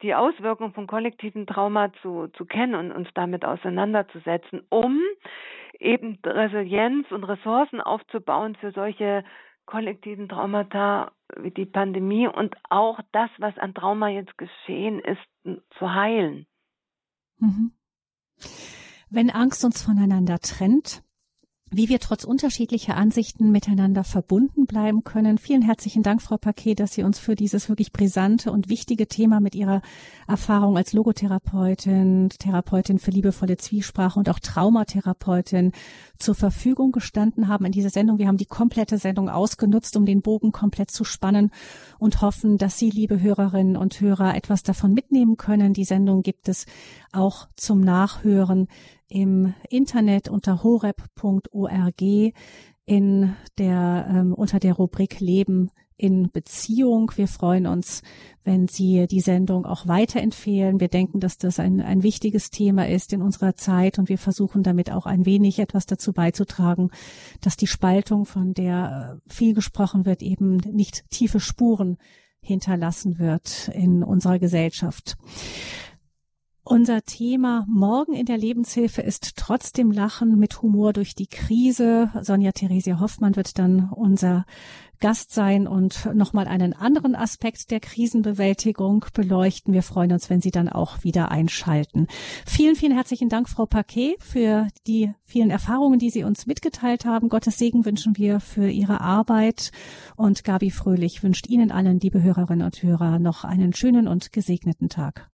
[0.02, 5.02] die Auswirkungen von kollektiven Trauma zu, zu kennen und uns damit auseinanderzusetzen, um
[5.84, 9.24] eben Resilienz und Ressourcen aufzubauen für solche
[9.66, 15.94] kollektiven Traumata wie die Pandemie und auch das, was an Trauma jetzt geschehen ist, zu
[15.94, 16.46] heilen.
[17.40, 17.72] Mhm.
[19.10, 21.04] Wenn Angst uns voneinander trennt,
[21.74, 25.40] wie wir trotz unterschiedlicher Ansichten miteinander verbunden bleiben können.
[25.40, 29.40] Vielen herzlichen Dank, Frau Paquet, dass Sie uns für dieses wirklich brisante und wichtige Thema
[29.40, 29.82] mit Ihrer
[30.28, 35.72] Erfahrung als Logotherapeutin, Therapeutin für liebevolle Zwiesprache und auch Traumatherapeutin
[36.20, 38.20] zur Verfügung gestanden haben in dieser Sendung.
[38.20, 41.52] Wir haben die komplette Sendung ausgenutzt, um den Bogen komplett zu spannen
[41.98, 45.74] und hoffen, dass Sie, liebe Hörerinnen und Hörer, etwas davon mitnehmen können.
[45.74, 46.66] Die Sendung gibt es
[47.12, 48.68] auch zum Nachhören
[49.14, 52.02] im Internet unter horeb.org
[52.86, 57.12] in der ähm, unter der Rubrik Leben in Beziehung.
[57.16, 58.02] Wir freuen uns,
[58.44, 60.80] wenn Sie die Sendung auch weiterempfehlen.
[60.80, 64.64] Wir denken, dass das ein, ein wichtiges Thema ist in unserer Zeit und wir versuchen
[64.64, 66.90] damit auch ein wenig etwas dazu beizutragen,
[67.40, 71.98] dass die Spaltung, von der äh, viel gesprochen wird, eben nicht tiefe Spuren
[72.42, 75.18] hinterlassen wird in unserer Gesellschaft.
[76.66, 82.10] Unser Thema morgen in der Lebenshilfe ist trotzdem Lachen mit Humor durch die Krise.
[82.22, 84.46] Sonja Theresia Hoffmann wird dann unser
[85.02, 89.74] Gast sein und nochmal einen anderen Aspekt der Krisenbewältigung beleuchten.
[89.74, 92.08] Wir freuen uns, wenn Sie dann auch wieder einschalten.
[92.46, 97.28] Vielen, vielen herzlichen Dank, Frau Paquet, für die vielen Erfahrungen, die Sie uns mitgeteilt haben.
[97.28, 99.74] Gottes Segen wünschen wir für Ihre Arbeit.
[100.16, 104.88] Und Gabi Fröhlich wünscht Ihnen allen, liebe Hörerinnen und Hörer, noch einen schönen und gesegneten
[104.88, 105.33] Tag.